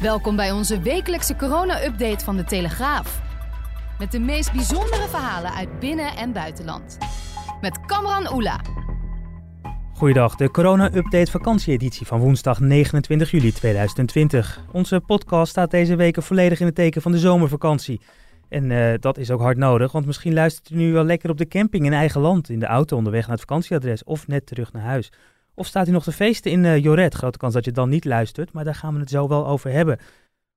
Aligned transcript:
Welkom 0.00 0.36
bij 0.36 0.52
onze 0.52 0.80
wekelijkse 0.80 1.36
corona-update 1.36 2.24
van 2.24 2.36
de 2.36 2.44
Telegraaf. 2.44 3.22
Met 3.98 4.12
de 4.12 4.18
meest 4.18 4.52
bijzondere 4.52 5.08
verhalen 5.08 5.54
uit 5.54 5.78
binnen- 5.78 6.16
en 6.16 6.32
buitenland. 6.32 6.98
Met 7.60 7.80
Kamran 7.86 8.32
Oela. 8.32 8.60
Goeiedag, 9.94 10.34
de 10.34 10.50
corona-update 10.50 11.30
vakantieeditie 11.30 12.06
van 12.06 12.20
woensdag 12.20 12.60
29 12.60 13.30
juli 13.30 13.52
2020. 13.52 14.60
Onze 14.72 15.00
podcast 15.00 15.50
staat 15.50 15.70
deze 15.70 15.96
weken 15.96 16.22
volledig 16.22 16.60
in 16.60 16.66
het 16.66 16.74
teken 16.74 17.02
van 17.02 17.12
de 17.12 17.18
zomervakantie. 17.18 18.00
En 18.48 18.70
uh, 18.70 18.94
dat 19.00 19.18
is 19.18 19.30
ook 19.30 19.40
hard 19.40 19.56
nodig, 19.56 19.92
want 19.92 20.06
misschien 20.06 20.34
luistert 20.34 20.70
u 20.70 20.76
nu 20.76 20.92
wel 20.92 21.04
lekker 21.04 21.30
op 21.30 21.38
de 21.38 21.48
camping 21.48 21.86
in 21.86 21.92
eigen 21.92 22.20
land, 22.20 22.48
in 22.48 22.58
de 22.58 22.66
auto 22.66 22.96
onderweg 22.96 23.22
naar 23.22 23.36
het 23.36 23.46
vakantieadres 23.46 24.04
of 24.04 24.26
net 24.26 24.46
terug 24.46 24.72
naar 24.72 24.82
huis. 24.82 25.12
Of 25.58 25.66
staat 25.66 25.88
u 25.88 25.90
nog 25.90 26.02
te 26.02 26.12
feesten 26.12 26.50
in 26.50 26.64
uh, 26.64 26.78
Joret? 26.78 27.14
Grote 27.14 27.38
kans 27.38 27.54
dat 27.54 27.64
je 27.64 27.72
dan 27.72 27.88
niet 27.88 28.04
luistert, 28.04 28.52
maar 28.52 28.64
daar 28.64 28.74
gaan 28.74 28.94
we 28.94 29.00
het 29.00 29.10
zo 29.10 29.28
wel 29.28 29.46
over 29.46 29.70
hebben. 29.70 29.98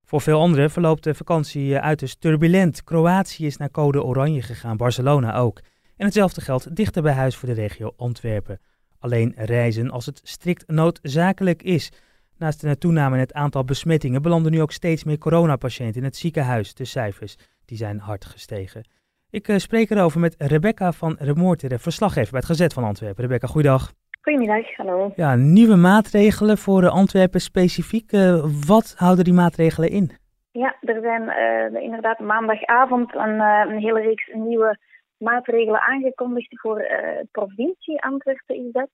Voor 0.04 0.20
veel 0.20 0.40
anderen 0.40 0.70
verloopt 0.70 1.04
de 1.04 1.14
vakantie 1.14 1.66
uh, 1.66 1.78
uiterst 1.78 2.20
turbulent. 2.20 2.84
Kroatië 2.84 3.46
is 3.46 3.56
naar 3.56 3.70
code 3.70 4.02
oranje 4.02 4.42
gegaan, 4.42 4.76
Barcelona 4.76 5.34
ook. 5.34 5.60
En 5.96 6.04
hetzelfde 6.04 6.40
geldt 6.40 6.76
dichter 6.76 7.02
bij 7.02 7.12
huis 7.12 7.36
voor 7.36 7.48
de 7.48 7.54
regio 7.54 7.92
Antwerpen. 7.96 8.60
Alleen 8.98 9.32
reizen 9.36 9.90
als 9.90 10.06
het 10.06 10.20
strikt 10.24 10.68
noodzakelijk 10.68 11.62
is. 11.62 11.92
Naast 12.36 12.60
de 12.60 12.78
toename 12.78 13.14
in 13.14 13.20
het 13.20 13.32
aantal 13.32 13.64
besmettingen 13.64 14.22
belanden 14.22 14.52
nu 14.52 14.62
ook 14.62 14.72
steeds 14.72 15.04
meer 15.04 15.18
coronapatiënten 15.18 16.00
in 16.00 16.04
het 16.06 16.16
ziekenhuis. 16.16 16.74
De 16.74 16.84
cijfers 16.84 17.36
die 17.64 17.76
zijn 17.76 17.98
hard 17.98 18.24
gestegen. 18.24 18.88
Ik 19.30 19.48
uh, 19.48 19.58
spreek 19.58 19.90
erover 19.90 20.20
met 20.20 20.34
Rebecca 20.38 20.92
van 20.92 21.16
Remoorteren, 21.18 21.80
verslaggever 21.80 22.30
bij 22.30 22.40
het 22.40 22.48
Gezet 22.48 22.72
van 22.72 22.84
Antwerpen. 22.84 23.22
Rebecca, 23.22 23.46
goeiedag. 23.46 23.92
Goedemiddag, 24.22 24.76
hallo. 24.76 25.12
Ja, 25.16 25.34
nieuwe 25.34 25.76
maatregelen 25.76 26.58
voor 26.58 26.88
Antwerpen 26.88 27.40
specifiek. 27.40 28.12
Uh, 28.12 28.44
wat 28.66 28.94
houden 28.96 29.24
die 29.24 29.34
maatregelen 29.34 29.90
in? 29.90 30.10
Ja, 30.50 30.76
er 30.80 31.00
zijn 31.00 31.22
uh, 31.22 31.82
inderdaad 31.82 32.18
maandagavond 32.18 33.14
een, 33.14 33.40
een 33.40 33.78
hele 33.78 34.00
reeks 34.00 34.30
nieuwe 34.32 34.78
maatregelen 35.16 35.80
aangekondigd 35.80 36.60
voor 36.60 36.78
de 36.78 37.26
provincie 37.32 38.02
Antwerpen 38.02 38.56
is 38.56 38.72
dat. 38.72 38.88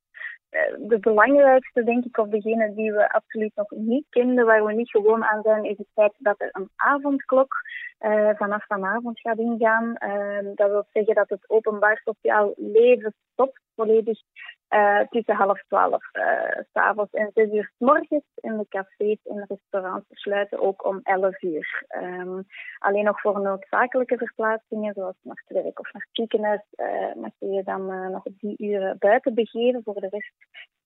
De 0.79 0.99
belangrijkste, 1.01 1.85
denk 1.85 2.05
ik, 2.05 2.19
of 2.19 2.29
degene 2.29 2.75
die 2.75 2.93
we 2.93 3.13
absoluut 3.13 3.53
nog 3.55 3.71
niet 3.71 4.07
kenden, 4.11 4.47
waar 4.47 4.65
we 4.65 4.73
niet 4.73 4.91
gewoon 4.91 5.25
aan 5.25 5.43
zijn, 5.43 5.65
is 5.65 5.79
het 5.79 5.87
feit 5.95 6.15
dat 6.19 6.35
er 6.39 6.49
een 6.53 6.69
avondklok 6.77 7.55
uh, 8.01 8.31
vanaf 8.37 8.67
vanavond 8.67 9.21
gaat 9.21 9.39
ingaan. 9.39 9.97
Uh, 9.99 10.51
dat 10.55 10.71
wil 10.71 10.85
zeggen 10.93 11.15
dat 11.15 11.29
het 11.29 11.51
openbaar 11.51 12.01
sociaal 12.05 12.55
leven 12.57 13.15
stopt 13.33 13.61
volledig 13.75 14.19
uh, 14.71 15.01
tussen 15.09 15.35
half 15.35 15.63
twaalf 15.67 16.11
s'avonds 16.73 17.13
en 17.13 17.31
zes 17.35 17.53
uur 17.53 17.73
s 17.77 17.79
morgens. 17.79 18.25
En 18.35 18.57
de 18.57 18.67
cafés 18.69 19.19
en 19.25 19.45
restaurants 19.49 20.07
sluiten 20.11 20.61
ook 20.61 20.87
om 20.87 21.01
elf 21.03 21.43
uur. 21.43 21.85
Um, 22.03 22.47
alleen 22.79 23.05
nog 23.05 23.21
voor 23.21 23.41
noodzakelijke 23.41 24.17
verplaatsingen, 24.17 24.95
zoals 24.95 25.17
naar 25.23 25.43
het 25.45 25.63
werk 25.63 25.79
of 25.81 25.93
naar 25.93 26.03
het 26.03 26.17
ziekenhuis, 26.17 26.63
mag 27.15 27.31
je 27.39 27.47
je 27.47 27.63
dan 27.63 28.11
nog 28.11 28.23
die 28.23 28.55
uren 28.59 28.97
buiten 28.99 29.35
begeven. 29.35 29.81
Voor 29.85 29.95
de 29.95 30.09
rest 30.11 30.33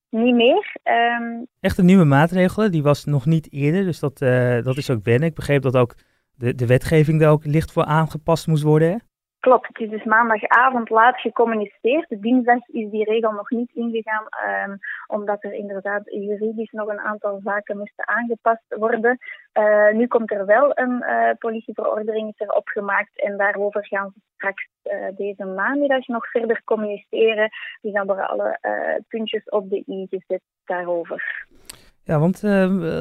niet 0.08 0.34
meer. 0.34 0.76
Um, 1.18 1.46
Echt 1.60 1.78
een 1.78 1.84
nieuwe 1.84 2.04
maatregel, 2.04 2.70
die 2.70 2.82
was 2.82 3.04
nog 3.04 3.26
niet 3.26 3.52
eerder, 3.52 3.84
dus 3.84 4.00
dat, 4.00 4.18
dat 4.64 4.76
is 4.76 4.90
ook 4.90 5.04
wennen. 5.04 5.28
Ik 5.28 5.34
begreep 5.34 5.62
dat 5.62 5.76
ook 5.76 5.94
de, 6.34 6.54
de 6.54 6.66
wetgeving 6.66 7.20
daar 7.20 7.30
ook 7.30 7.44
licht 7.44 7.72
voor 7.72 7.84
aangepast 7.84 8.46
moest 8.46 8.62
worden. 8.62 9.08
Klopt, 9.40 9.66
het 9.66 9.78
is 9.78 9.90
dus 9.90 10.04
maandagavond 10.04 10.90
laat 10.90 11.20
gecommuniceerd. 11.20 12.06
Dinsdag 12.08 12.68
is 12.68 12.90
die 12.90 13.04
regel 13.04 13.32
nog 13.32 13.50
niet 13.50 13.70
ingegaan, 13.74 14.26
um, 14.68 14.78
omdat 15.06 15.44
er 15.44 15.52
inderdaad 15.52 16.02
juridisch 16.04 16.70
nog 16.70 16.88
een 16.88 17.00
aantal 17.00 17.40
zaken 17.44 17.78
moesten 17.78 18.08
aangepast 18.08 18.64
worden. 18.68 19.18
Uh, 19.58 19.92
nu 19.92 20.06
komt 20.06 20.30
er 20.30 20.46
wel 20.46 20.78
een 20.78 21.04
uh, 21.06 21.30
politieverordening 21.38 22.32
er 22.36 22.52
opgemaakt 22.52 23.20
en 23.20 23.36
daarover 23.36 23.86
gaan 23.86 24.10
ze 24.14 24.20
straks 24.34 24.68
uh, 24.84 25.16
deze 25.16 25.44
namiddag 25.44 26.06
nog 26.06 26.30
verder 26.30 26.62
communiceren. 26.64 27.48
Dus 27.80 27.92
dan 27.92 28.06
worden 28.06 28.28
alle 28.28 28.58
puntjes 29.08 29.44
op 29.44 29.70
de 29.70 29.84
i 29.86 30.06
gezet 30.10 30.42
daarover. 30.64 31.46
Ja, 32.04 32.18
want 32.18 32.42
uh, 32.42 32.50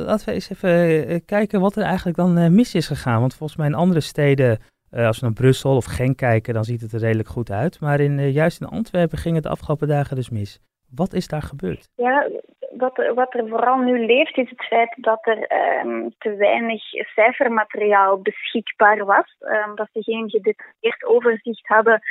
laten 0.05 0.25
we 0.25 0.33
eens 0.33 0.49
even 0.49 1.25
kijken 1.25 1.61
wat 1.61 1.75
er 1.75 1.83
eigenlijk 1.83 2.17
dan 2.17 2.55
mis 2.55 2.75
is 2.75 2.87
gegaan. 2.87 3.19
Want 3.19 3.35
volgens 3.35 3.59
mij 3.59 3.67
in 3.67 3.75
andere 3.75 4.01
steden, 4.01 4.59
uh, 4.91 5.05
als 5.07 5.19
we 5.19 5.25
naar 5.25 5.35
Brussel 5.35 5.75
of 5.75 5.85
Genk 5.85 6.17
kijken, 6.17 6.53
dan 6.53 6.63
ziet 6.63 6.81
het 6.81 6.93
er 6.93 6.99
redelijk 6.99 7.29
goed 7.29 7.51
uit. 7.51 7.79
Maar 7.79 7.99
in, 7.99 8.31
juist 8.31 8.61
in 8.61 8.67
Antwerpen 8.67 9.17
ging 9.17 9.35
het 9.35 9.43
de 9.43 9.49
afgelopen 9.49 9.87
dagen 9.87 10.15
dus 10.15 10.29
mis. 10.29 10.59
Wat 10.95 11.13
is 11.13 11.27
daar 11.27 11.41
gebeurd? 11.41 11.89
Ja, 11.95 12.29
wat 12.77 12.97
er, 12.97 13.13
wat 13.13 13.33
er 13.33 13.47
vooral 13.47 13.77
nu 13.77 14.05
leeft 14.05 14.37
is 14.37 14.49
het 14.49 14.65
feit 14.65 14.93
dat 14.95 15.19
er 15.21 15.37
um, 15.85 16.13
te 16.17 16.35
weinig 16.35 16.81
cijfermateriaal 17.15 18.21
beschikbaar 18.21 19.05
was. 19.05 19.35
Um, 19.39 19.75
dat 19.75 19.89
ze 19.93 20.03
geen 20.03 20.29
gedetailleerd 20.29 21.05
overzicht 21.05 21.67
hadden 21.67 22.01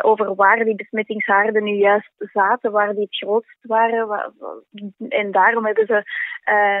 over 0.00 0.34
waar 0.34 0.64
die 0.64 0.74
besmettingshaarden 0.74 1.64
nu 1.64 1.74
juist 1.74 2.10
zaten, 2.18 2.72
waar 2.72 2.92
die 2.92 3.02
het 3.02 3.16
grootst 3.16 3.58
waren. 3.60 4.34
En 5.08 5.30
daarom 5.30 5.66
hebben 5.66 5.86
ze 5.86 6.02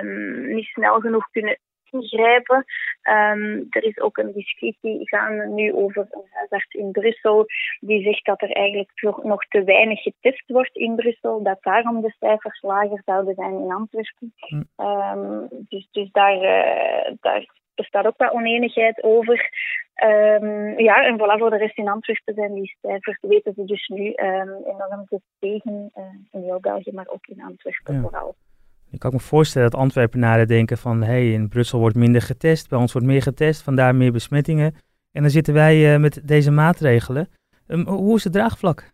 um, 0.02 0.54
niet 0.54 0.66
snel 0.66 1.00
genoeg 1.00 1.30
kunnen 1.30 1.58
ingrijpen. 1.94 2.64
Um, 3.02 3.66
er 3.70 3.84
is 3.84 4.00
ook 4.00 4.16
een 4.18 4.32
discussie 4.32 5.08
gaande 5.08 5.46
nu 5.46 5.72
over 5.72 6.06
een 6.10 6.28
huisarts 6.30 6.74
in 6.74 6.90
Brussel 6.90 7.46
die 7.80 8.02
zegt 8.02 8.24
dat 8.24 8.42
er 8.42 8.50
eigenlijk 8.50 8.90
nog 9.22 9.44
te 9.44 9.64
weinig 9.64 10.02
getest 10.02 10.44
wordt 10.46 10.76
in 10.76 10.94
Brussel, 10.94 11.42
dat 11.42 11.58
daarom 11.62 12.00
de 12.00 12.14
cijfers 12.18 12.62
lager 12.62 13.02
zouden 13.04 13.34
zijn 13.34 13.60
in 13.60 13.72
Antwerpen. 13.72 14.34
Hm. 14.36 14.62
Um, 14.84 15.48
dus, 15.68 15.88
dus 15.90 16.10
daar, 16.10 16.36
uh, 16.36 17.14
daar 17.20 17.46
bestaat 17.74 18.06
ook 18.06 18.16
wat 18.16 18.32
oneenigheid 18.32 19.02
over. 19.02 19.50
Um, 20.04 20.78
ja, 20.78 21.04
en 21.04 21.18
voilà, 21.18 21.38
voor 21.38 21.50
de 21.50 21.56
rest 21.56 21.78
in 21.78 21.88
Antwerpen 21.88 22.34
zijn 22.34 22.54
die 22.54 22.76
cijfers, 22.80 23.18
weten 23.20 23.52
ze 23.54 23.64
dus 23.64 23.88
nu, 23.88 24.06
um, 24.06 24.64
enorm 24.64 25.06
gestegen 25.06 25.90
uh, 25.96 26.04
in 26.32 26.42
heel 26.42 26.60
België, 26.60 26.92
maar 26.92 27.08
ook 27.08 27.26
in 27.26 27.42
Antwerpen 27.42 27.94
ja. 27.94 28.00
vooral. 28.00 28.34
Ik 28.94 29.00
kan 29.00 29.12
me 29.12 29.20
voorstellen 29.20 29.70
dat 29.70 29.80
Antwerpenaren 29.80 30.48
denken 30.48 30.78
van... 30.78 31.02
hé, 31.02 31.06
hey, 31.06 31.32
in 31.32 31.48
Brussel 31.48 31.78
wordt 31.78 31.96
minder 31.96 32.22
getest, 32.22 32.68
bij 32.68 32.78
ons 32.78 32.92
wordt 32.92 33.06
meer 33.06 33.22
getest, 33.22 33.62
vandaar 33.62 33.94
meer 33.94 34.12
besmettingen. 34.12 34.74
En 35.12 35.22
dan 35.22 35.30
zitten 35.30 35.54
wij 35.54 35.94
uh, 35.94 36.00
met 36.00 36.20
deze 36.24 36.50
maatregelen. 36.50 37.28
Um, 37.66 37.86
hoe 37.86 38.16
is 38.16 38.24
het 38.24 38.32
draagvlak? 38.32 38.93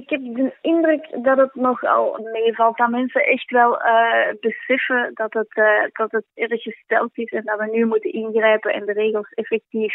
Ik 0.00 0.10
heb 0.10 0.20
de 0.20 0.54
indruk 0.60 1.24
dat 1.24 1.38
het 1.38 1.54
nogal 1.54 2.28
meevalt. 2.32 2.76
Dat 2.76 2.88
mensen 2.88 3.26
echt 3.26 3.50
wel 3.50 3.80
uh, 3.82 4.32
beseffen 4.40 5.10
dat 5.14 5.32
het, 5.32 5.56
uh, 5.56 5.84
dat 5.92 6.10
het 6.10 6.24
erg 6.34 6.62
gesteld 6.62 7.10
is 7.12 7.30
en 7.30 7.44
dat 7.44 7.58
we 7.58 7.68
nu 7.70 7.84
moeten 7.86 8.12
ingrijpen 8.12 8.72
en 8.72 8.86
de 8.86 8.92
regels 8.92 9.28
effectief 9.30 9.94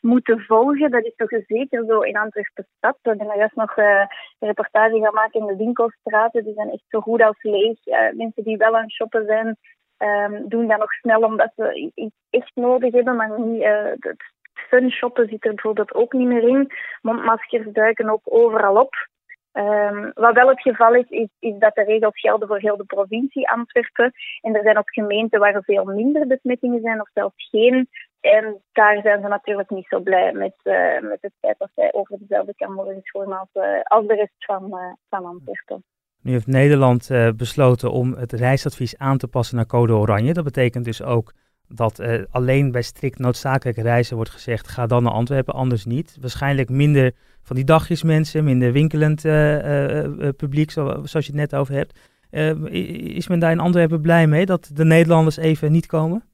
moeten 0.00 0.40
volgen. 0.40 0.90
Dat 0.90 1.04
is 1.04 1.14
toch 1.16 1.30
zeker 1.46 1.84
zo 1.86 2.00
in 2.00 2.16
Antwerpen 2.16 2.66
stad. 2.76 2.98
We 3.02 3.08
hebben 3.08 3.36
juist 3.36 3.54
nog 3.54 3.76
een 3.76 4.08
reportage 4.38 5.00
gemaakt 5.06 5.34
in 5.34 5.46
de 5.46 5.56
winkelstraten. 5.56 6.44
Die 6.44 6.54
zijn 6.54 6.70
echt 6.70 6.84
zo 6.88 7.00
goed 7.00 7.22
als 7.22 7.42
leeg. 7.42 7.78
mensen 8.12 8.42
die 8.42 8.56
wel 8.56 8.76
aan 8.76 8.82
het 8.82 8.92
shoppen 8.92 9.26
zijn, 9.26 9.56
um, 9.98 10.48
doen 10.48 10.66
dat 10.66 10.78
nog 10.78 10.92
snel 10.92 11.20
omdat 11.20 11.52
ze 11.56 11.90
iets 11.94 12.16
echt 12.30 12.50
nodig 12.54 12.92
hebben, 12.92 13.16
maar 13.16 13.40
niet 13.40 13.62
fun 14.68 14.90
shoppen 14.90 15.28
zit 15.28 15.44
er 15.44 15.54
bijvoorbeeld 15.54 15.94
ook 15.94 16.12
niet 16.12 16.26
meer 16.26 16.48
in. 16.48 16.72
Mondmaskers 17.02 17.66
duiken 17.72 18.08
ook 18.08 18.22
overal 18.24 18.76
op. 18.76 19.08
Um, 19.52 20.10
wat 20.14 20.34
wel 20.34 20.48
het 20.48 20.60
geval 20.60 20.94
is, 20.94 21.08
is, 21.08 21.58
dat 21.58 21.74
de 21.74 21.82
regels 21.82 22.20
gelden 22.20 22.48
voor 22.48 22.58
heel 22.58 22.76
de 22.76 22.84
provincie 22.84 23.50
Antwerpen. 23.50 24.12
En 24.40 24.54
er 24.54 24.62
zijn 24.62 24.78
ook 24.78 24.90
gemeenten 24.90 25.40
waar 25.40 25.54
er 25.54 25.64
veel 25.64 25.84
minder 25.84 26.26
besmettingen 26.26 26.80
zijn, 26.80 27.00
of 27.00 27.08
zelfs 27.12 27.48
geen. 27.50 27.88
En 28.20 28.62
daar 28.72 29.00
zijn 29.02 29.22
ze 29.22 29.28
natuurlijk 29.28 29.70
niet 29.70 29.86
zo 29.88 30.00
blij 30.00 30.32
met, 30.32 30.54
uh, 30.64 31.00
met 31.00 31.18
het 31.20 31.32
feit 31.40 31.58
dat 31.58 31.70
zij 31.74 31.92
over 31.92 32.18
dezelfde 32.18 32.54
kan 32.56 32.74
worden 32.74 33.00
geschoren 33.00 33.38
als, 33.38 33.48
uh, 33.52 33.80
als 33.82 34.06
de 34.06 34.14
rest 34.14 34.44
van, 34.44 34.64
uh, 34.64 34.92
van 35.08 35.24
Antwerpen. 35.24 35.84
Nu 36.22 36.32
heeft 36.32 36.46
Nederland 36.46 37.10
besloten 37.36 37.92
om 37.92 38.12
het 38.12 38.32
reisadvies 38.32 38.98
aan 38.98 39.18
te 39.18 39.28
passen 39.28 39.56
naar 39.56 39.66
code 39.66 39.92
oranje. 39.92 40.32
Dat 40.32 40.44
betekent 40.44 40.84
dus 40.84 41.02
ook 41.02 41.32
dat 41.74 42.00
uh, 42.00 42.22
alleen 42.30 42.70
bij 42.70 42.82
strikt 42.82 43.18
noodzakelijke 43.18 43.82
reizen 43.82 44.16
wordt 44.16 44.30
gezegd: 44.30 44.68
ga 44.68 44.86
dan 44.86 45.02
naar 45.02 45.12
Antwerpen, 45.12 45.54
anders 45.54 45.84
niet. 45.84 46.16
Waarschijnlijk 46.20 46.68
minder 46.68 47.12
van 47.42 47.56
die 47.56 47.64
dagjesmensen, 47.64 48.44
minder 48.44 48.72
winkelend 48.72 49.24
uh, 49.24 50.04
uh, 50.04 50.28
publiek, 50.36 50.70
zo, 50.70 50.84
zoals 51.04 51.26
je 51.26 51.32
het 51.32 51.40
net 51.40 51.54
over 51.54 51.74
hebt. 51.74 51.98
is 53.16 53.28
men 53.28 53.38
daar 53.38 53.50
in 53.50 53.60
Antwerpen 53.60 54.00
blij 54.00 54.26
mee 54.26 54.46
dat 54.46 54.70
de 54.74 54.84
Nederlanders 54.84 55.36
even 55.36 55.72
niet 55.72 55.86
komen? 55.86 56.24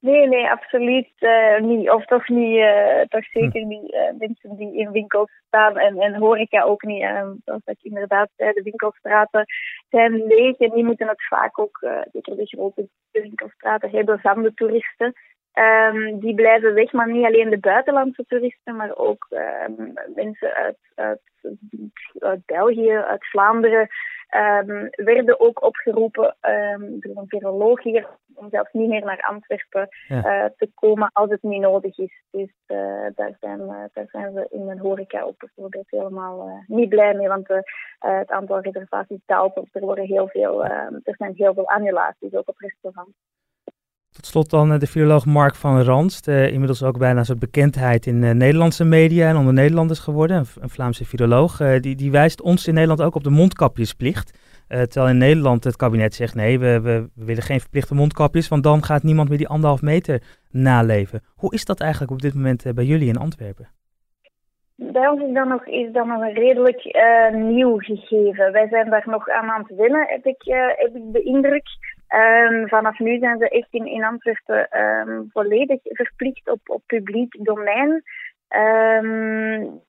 Nee, 0.00 0.28
nee, 0.28 0.50
absoluut 0.50 1.10
uh, 1.18 1.58
niet. 1.60 1.90
Of 1.90 2.04
toch 2.04 2.28
niet, 2.28 2.56
uh, 2.56 3.00
toch 3.00 3.24
hm. 3.30 3.38
zeker 3.38 3.64
niet 3.64 3.92
uh, 3.92 4.00
mensen 4.18 4.56
die 4.56 4.76
in 4.76 4.90
winkels 4.90 5.30
staan 5.46 5.78
en, 5.78 5.98
en 5.98 6.14
horeca 6.14 6.62
ook 6.62 6.82
niet. 6.82 7.06
zoals 7.44 7.62
ik 7.64 7.78
inderdaad 7.82 8.28
zei, 8.36 8.52
de 8.52 8.62
winkelstraten 8.62 9.44
zijn 9.88 10.26
leeg 10.26 10.58
en 10.58 10.70
die 10.70 10.84
moeten 10.84 11.08
het 11.08 11.26
vaak 11.26 11.58
ook, 11.58 11.78
zeker 12.12 12.36
de 12.36 12.46
grote 12.46 12.88
winkelstraten, 13.10 13.90
hebben 13.90 14.20
van 14.20 14.42
de 14.42 14.54
toeristen. 14.54 15.14
Um, 15.54 16.20
die 16.20 16.34
blijven 16.34 16.74
weg, 16.74 16.92
maar 16.92 17.10
niet 17.10 17.24
alleen 17.24 17.50
de 17.50 17.58
buitenlandse 17.58 18.24
toeristen, 18.26 18.76
maar 18.76 18.96
ook 18.96 19.26
um, 19.30 19.92
mensen 20.14 20.54
uit, 20.54 20.78
uit, 20.94 21.20
uit 22.18 22.46
België, 22.46 22.96
uit 22.96 23.26
Vlaanderen 23.26 23.88
um, 24.36 24.88
werden 24.90 25.40
ook 25.40 25.62
opgeroepen 25.62 26.36
um, 26.40 27.00
door 27.00 27.16
een 27.16 27.28
viroloog 27.28 27.82
hier 27.82 28.08
om 28.34 28.48
zelfs 28.50 28.72
niet 28.72 28.88
meer 28.88 29.04
naar 29.04 29.26
Antwerpen 29.28 29.88
uh, 30.08 30.44
te 30.56 30.70
komen 30.74 31.10
als 31.12 31.30
het 31.30 31.42
niet 31.42 31.60
nodig 31.60 31.98
is. 31.98 32.22
Dus 32.30 32.52
uh, 32.66 33.06
daar, 33.14 33.36
zijn, 33.40 33.60
uh, 33.60 33.84
daar 33.92 34.08
zijn 34.08 34.32
ze 34.32 34.46
in 34.50 34.68
een 34.68 34.78
horeca 34.78 35.22
ook 35.22 35.38
bijvoorbeeld 35.38 35.90
helemaal 35.90 36.64
niet 36.66 36.88
blij 36.88 37.14
mee, 37.14 37.28
want 37.28 37.48
het 37.98 38.30
aantal 38.30 38.60
reservaties 38.60 39.20
daalt. 39.26 39.56
Er, 39.72 39.80
worden 39.80 40.04
heel 40.04 40.28
veel, 40.28 40.64
er 40.64 41.14
zijn 41.16 41.32
heel 41.34 41.54
veel 41.54 41.68
annulaties 41.68 42.34
ook 42.34 42.48
op 42.48 42.58
restaurants. 42.58 43.16
Tot 44.12 44.26
slot 44.26 44.50
dan 44.50 44.78
de 44.78 44.86
viroloog 44.86 45.26
Mark 45.26 45.54
van 45.54 45.82
Ranst, 45.82 46.28
inmiddels 46.28 46.82
ook 46.82 46.98
bijna 46.98 47.24
soort 47.24 47.38
bekendheid 47.38 48.06
in 48.06 48.18
Nederlandse 48.18 48.84
media 48.84 49.28
en 49.28 49.36
onder 49.36 49.52
Nederlanders 49.52 49.98
geworden, 49.98 50.36
een, 50.60 50.68
Vlaamse 50.68 51.04
viroloog. 51.04 51.56
die, 51.80 51.96
die 51.96 52.10
wijst 52.10 52.42
ons 52.42 52.66
in 52.66 52.74
Nederland 52.74 53.02
ook 53.02 53.14
op 53.14 53.24
de 53.24 53.30
mondkapjesplicht. 53.30 54.38
Terwijl 54.68 55.08
in 55.08 55.18
Nederland 55.18 55.64
het 55.64 55.76
kabinet 55.76 56.14
zegt 56.14 56.34
nee, 56.34 56.58
we, 56.58 56.80
we, 56.80 57.08
willen 57.14 57.42
geen 57.42 57.60
verplichte 57.60 57.94
mondkapjes, 57.94 58.48
want 58.48 58.62
dan 58.62 58.82
gaat 58.82 59.02
niemand 59.02 59.28
meer 59.28 59.38
die 59.38 59.48
anderhalf 59.48 59.82
meter 59.82 60.22
naleven. 60.50 61.20
Hoe 61.34 61.54
is 61.54 61.64
dat 61.64 61.80
eigenlijk 61.80 62.12
op 62.12 62.22
dit 62.22 62.34
moment 62.34 62.74
bij 62.74 62.84
jullie 62.84 63.08
in 63.08 63.16
Antwerpen? 63.16 63.68
Bij 64.74 65.08
ons 65.08 65.22
is 65.22 65.34
dat 65.34 65.48
nog, 65.48 65.66
is 65.66 65.92
dat 65.92 66.06
nog 66.06 66.20
een 66.20 66.34
redelijk 66.34 66.82
nieuw 67.32 67.78
gegeven. 67.78 68.52
Wij 68.52 68.68
zijn 68.68 68.90
daar 68.90 69.06
nog 69.06 69.28
aan 69.28 69.50
aan 69.50 69.64
het 69.68 69.76
winnen, 69.76 70.06
heb 70.08 70.26
ik, 70.26 70.42
heb 70.76 70.94
ik 70.94 71.12
de 71.12 71.22
indruk. 71.22 71.68
Um, 72.14 72.68
vanaf 72.68 72.98
nu 72.98 73.18
zijn 73.18 73.38
ze 73.38 73.48
echt 73.48 73.68
in, 73.70 74.04
Antwerpen 74.04 74.80
um, 74.80 75.28
volledig 75.32 75.80
verplicht 75.82 76.50
op, 76.50 76.60
op 76.64 76.82
publiek 76.86 77.44
domein. 77.44 78.02
Um, 78.48 79.80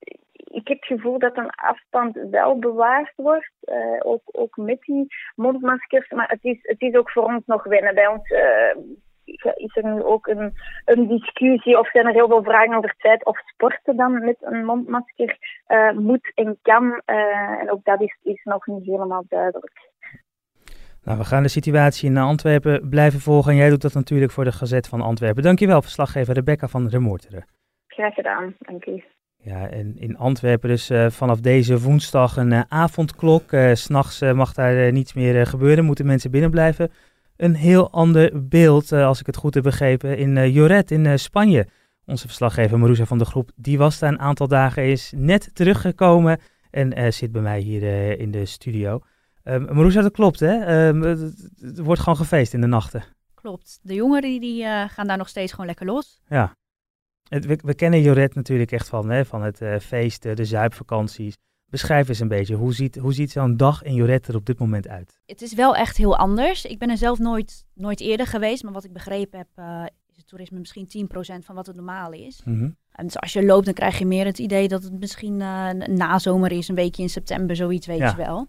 ik 0.52 0.68
heb 0.68 0.78
het 0.78 0.86
gevoel 0.86 1.20
dat 1.20 1.38
een 1.38 1.50
afstand 1.50 2.20
wel 2.32 2.60
bewaard 2.60 3.14
wordt, 3.16 3.52
uh, 3.66 4.00
ook, 4.00 4.22
ook 4.26 4.58
met 4.58 4.82
die 4.82 5.08
mondmaskers. 5.36 6.10
Maar 6.10 6.30
het 6.30 6.44
is, 6.44 6.60
het 6.62 6.82
is 6.82 6.96
ook 6.96 7.12
voor 7.12 7.24
ons 7.24 7.46
nog 7.46 7.64
wennen. 7.64 7.96
Bij 7.96 8.08
ons 8.08 8.30
uh, 8.30 8.76
is 9.56 9.76
er 9.76 9.86
nu 9.86 10.04
ook 10.04 10.28
een, 10.28 10.54
een 10.86 11.08
discussie 11.08 11.80
of 11.80 11.92
zijn 11.92 12.06
er 12.06 12.14
heel 12.14 12.28
veel 12.28 12.44
vragen 12.44 12.76
over 12.76 12.96
feit 12.98 13.26
of 13.26 13.40
sporten 13.40 13.96
dan 13.96 14.26
met 14.26 14.38
een 14.40 14.66
mondmasker 14.66 15.38
uh, 15.68 15.92
moet 15.92 16.32
en 16.36 16.58
kan. 16.62 17.02
en 17.06 17.72
ook 17.72 17.84
dat 17.84 18.02
is, 18.02 18.18
is 18.24 18.44
nog 18.44 18.66
niet 18.66 18.86
helemaal 18.86 19.24
duidelijk. 19.28 19.91
Nou, 21.03 21.18
we 21.18 21.24
gaan 21.24 21.44
de 21.44 21.50
situatie 21.50 22.09
in 22.09 22.18
Antwerpen 22.18 22.89
blijven 22.89 23.19
volgen. 23.19 23.51
En 23.51 23.57
jij 23.57 23.69
doet 23.69 23.81
dat 23.81 23.94
natuurlijk 23.94 24.31
voor 24.31 24.44
de 24.44 24.51
Gazet 24.51 24.88
van 24.88 25.01
Antwerpen. 25.01 25.44
Dankjewel, 25.44 25.81
verslaggever 25.81 26.33
Rebecca 26.33 26.68
van 26.68 26.88
Remoorteren. 26.88 27.45
Graag 27.88 28.13
gedaan, 28.13 28.56
dank 28.59 28.86
u. 28.86 29.03
Ja, 29.38 29.69
en 29.69 29.98
in 29.98 30.18
Antwerpen 30.18 30.69
dus 30.69 30.92
uh, 30.92 31.09
vanaf 31.09 31.39
deze 31.39 31.80
woensdag 31.80 32.38
een 32.38 32.51
uh, 32.51 32.62
avondklok. 32.68 33.51
Uh, 33.51 33.74
S'nachts 33.74 34.21
mag 34.21 34.53
daar 34.53 34.92
niets 34.92 35.13
meer 35.13 35.48
gebeuren, 35.48 35.86
moeten 35.86 36.06
mensen 36.06 36.31
binnen 36.31 36.51
blijven. 36.51 36.92
Een 37.38 37.56
heel 37.56 37.92
ander 37.92 38.48
beeld, 38.48 38.92
als 38.92 39.19
ik 39.19 39.25
het 39.25 39.38
goed 39.38 39.53
heb 39.53 39.63
begrepen, 39.63 40.18
in 40.18 40.51
Joret 40.51 40.92
in 40.92 41.19
Spanje. 41.19 41.68
Onze 42.06 42.27
verslaggever 42.27 42.80
Maruza 42.80 43.06
van 43.06 43.18
de 43.18 43.25
Groep, 43.25 43.51
die 43.56 43.77
was 43.77 44.00
daar 44.00 44.12
een 44.12 44.19
aantal 44.19 44.48
dagen, 44.48 44.83
is 44.83 45.13
net 45.15 45.56
teruggekomen 45.56 46.39
en 46.69 47.13
zit 47.13 47.31
bij 47.31 47.42
mij 47.42 47.59
hier 47.59 48.19
in 48.19 48.31
de 48.31 48.45
studio. 48.45 49.00
Um, 49.44 49.94
dat 49.94 50.12
klopt 50.12 50.40
hè? 50.40 50.88
Um, 50.88 51.02
het, 51.02 51.80
wordt 51.80 52.02
gewoon 52.02 52.18
gefeest 52.18 52.54
in 52.54 52.62
de 52.62 52.68
nachten. 52.68 53.04
Klopt. 53.34 53.80
De 53.82 53.94
jongeren 53.94 54.42
die, 54.42 54.64
gaan 54.88 55.08
daar 55.08 55.18
nog 55.18 55.30
steeds 55.30 55.52
gewoon 55.52 55.66
lekker 55.66 55.86
los. 55.86 56.22
Ja. 56.28 56.56
We, 57.40 57.60
we, 57.64 57.74
kennen 57.74 58.02
Joret 58.02 58.36
natuurlijk 58.36 58.72
echt 58.72 58.90
van, 58.90 59.10
hè, 59.10 59.26
van 59.26 59.44
het 59.44 59.62
uh, 59.62 59.80
feesten, 59.80 60.36
de 60.36 60.46
zuipvakanties. 60.46 61.38
Beschrijf 61.66 62.08
eens 62.08 62.20
een 62.20 62.28
beetje, 62.28 62.56
hoe 62.56 62.74
ziet, 62.74 62.96
hoe 62.96 63.14
ziet 63.14 63.32
zo'n 63.32 63.58
dag 63.58 63.84
in 63.84 63.94
Joret 63.94 64.28
er 64.28 64.36
op 64.36 64.46
dit 64.46 64.60
moment 64.60 64.88
uit? 64.88 65.20
Het 65.26 65.42
is 65.42 65.54
wel 65.54 65.76
echt 65.76 65.98
heel 65.98 66.18
anders. 66.18 66.66
Ik 66.66 66.80
ben 66.80 66.90
er 66.90 66.98
zelf 66.98 67.20
nooit, 67.20 67.66
nooit 67.74 68.00
eerder 68.00 68.28
geweest, 68.28 68.64
maar 68.64 68.74
wat 68.74 68.84
ik 68.84 68.94
begrepen 68.94 69.38
heb, 69.40 69.48
uh, 69.56 69.84
is 70.10 70.18
het 70.18 70.28
toerisme 70.28 70.60
misschien 70.60 71.10
10% 71.42 71.46
van 71.46 71.56
wat 71.56 71.68
het 71.68 71.76
normaal 71.76 72.12
is. 72.12 72.42
Mm 72.46 72.58
-hmm. 72.58 72.78
En 72.92 73.06
dus 73.06 73.20
als 73.20 73.34
je 73.34 73.46
loopt, 73.46 73.66
dan 73.66 73.74
krijg 73.74 74.00
je 74.00 74.06
meer 74.06 74.26
het 74.26 74.40
idee 74.40 74.68
dat 74.68 74.84
het 74.84 75.00
misschien 75.00 75.40
uh, 75.40 75.72
nazomer 75.72 76.52
is, 76.52 76.68
een 76.68 76.76
weekje 76.76 77.02
in 77.02 77.10
september, 77.10 77.56
zoiets 77.56 77.88
weet 77.88 78.00
je 78.00 78.16
wel. 78.16 78.48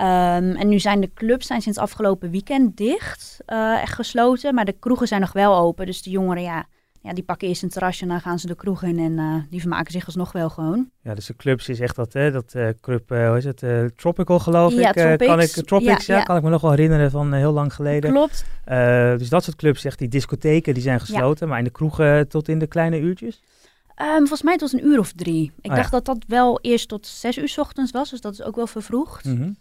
Um, 0.00 0.56
en 0.56 0.68
nu 0.68 0.78
zijn 0.78 1.00
de 1.00 1.10
clubs 1.14 1.46
zijn 1.46 1.62
sinds 1.62 1.78
afgelopen 1.78 2.30
weekend 2.30 2.76
dicht, 2.76 3.38
echt 3.46 3.94
gesloten, 3.94 4.54
maar 4.54 4.64
de 4.64 4.76
kroegen 4.80 5.08
zijn 5.08 5.20
nog 5.20 5.32
wel 5.32 5.56
open. 5.56 5.86
Dus 5.86 6.02
de 6.02 6.10
jongeren, 6.10 6.42
ja, 6.42 6.66
ja, 7.02 7.12
die 7.12 7.24
pakken 7.24 7.48
eerst 7.48 7.62
een 7.62 7.68
terrasje 7.68 8.02
en 8.02 8.08
dan 8.08 8.20
gaan 8.20 8.38
ze 8.38 8.46
de 8.46 8.54
kroeg 8.54 8.82
in 8.82 8.98
en 8.98 9.12
uh, 9.12 9.34
die 9.50 9.60
vermaken 9.60 9.92
zich 9.92 10.06
alsnog 10.06 10.32
wel 10.32 10.50
gewoon. 10.50 10.90
Ja, 11.02 11.14
dus 11.14 11.26
de 11.26 11.36
clubs 11.36 11.68
is 11.68 11.80
echt 11.80 11.96
dat, 11.96 12.12
hè, 12.12 12.30
dat 12.30 12.52
uh, 12.56 12.68
club, 12.80 13.08
hoe 13.08 13.36
is 13.36 13.44
het, 13.44 13.64
Tropical 13.96 14.38
geloof 14.38 14.72
ja, 14.72 14.88
ik. 14.88 14.94
Tropics. 14.94 15.26
kan 15.26 15.40
ik, 15.40 15.48
Tropics, 15.48 16.06
ja, 16.06 16.16
ja, 16.16 16.22
kan 16.22 16.36
ik 16.36 16.42
me 16.42 16.50
nog 16.50 16.60
wel 16.60 16.70
herinneren 16.70 17.10
van 17.10 17.32
heel 17.32 17.52
lang 17.52 17.74
geleden. 17.74 18.10
Klopt. 18.10 18.44
dus 19.18 19.28
dat 19.28 19.44
soort 19.44 19.56
clubs, 19.56 19.84
echt 19.84 19.98
die 19.98 20.08
discotheken, 20.08 20.74
die 20.74 20.82
zijn 20.82 21.00
gesloten, 21.00 21.48
maar 21.48 21.58
in 21.58 21.64
de 21.64 21.70
kroegen 21.70 22.28
tot 22.28 22.48
in 22.48 22.58
de 22.58 22.66
kleine 22.66 23.00
uurtjes? 23.00 23.42
Um, 24.02 24.18
volgens 24.18 24.42
mij 24.42 24.52
het 24.52 24.60
was 24.60 24.72
een 24.72 24.86
uur 24.86 24.98
of 24.98 25.12
drie. 25.12 25.52
Ik 25.60 25.70
oh, 25.70 25.76
dacht 25.76 25.90
dat 25.90 26.04
dat 26.04 26.24
wel 26.26 26.58
eerst 26.60 26.88
tot 26.88 27.06
zes 27.06 27.38
uur 27.38 27.48
s 27.48 27.58
ochtends 27.58 27.90
was, 27.90 28.10
dus 28.10 28.20
dat 28.20 28.32
is 28.32 28.42
ook 28.42 28.56
wel 28.56 28.66
vervroegd. 28.66 29.24
Mm 29.24 29.36
-hmm. 29.36 29.56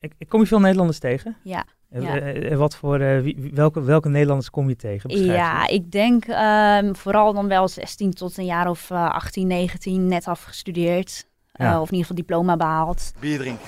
Ik, 0.00 0.12
ik, 0.18 0.28
kom 0.28 0.40
je 0.40 0.46
veel 0.46 0.60
Nederlanders 0.60 0.98
tegen? 0.98 1.36
Ja. 1.42 1.64
Ja. 1.90 2.18
En 2.18 2.58
wat 2.58 2.76
voor, 2.76 3.00
uh, 3.00 3.34
welke, 3.52 3.82
welke 3.82 4.08
Nederlanders 4.08 4.50
kom 4.50 4.68
je 4.68 4.76
tegen? 4.76 5.24
Ja, 5.24 5.68
ik 5.68 5.90
denk 5.90 6.26
um, 6.26 6.96
vooral 6.96 7.32
dan 7.32 7.48
wel 7.48 7.68
16 7.68 8.12
tot 8.12 8.36
een 8.36 8.44
jaar 8.44 8.68
of 8.68 8.90
uh, 8.90 9.10
18, 9.10 9.46
19, 9.46 10.06
net 10.06 10.26
afgestudeerd. 10.26 11.26
Ja. 11.52 11.72
Uh, 11.72 11.80
of 11.80 11.90
in 11.90 11.96
ieder 11.96 12.06
geval 12.06 12.16
diploma 12.16 12.56
behaald. 12.56 13.12
Bier 13.20 13.38
drinken. 13.38 13.66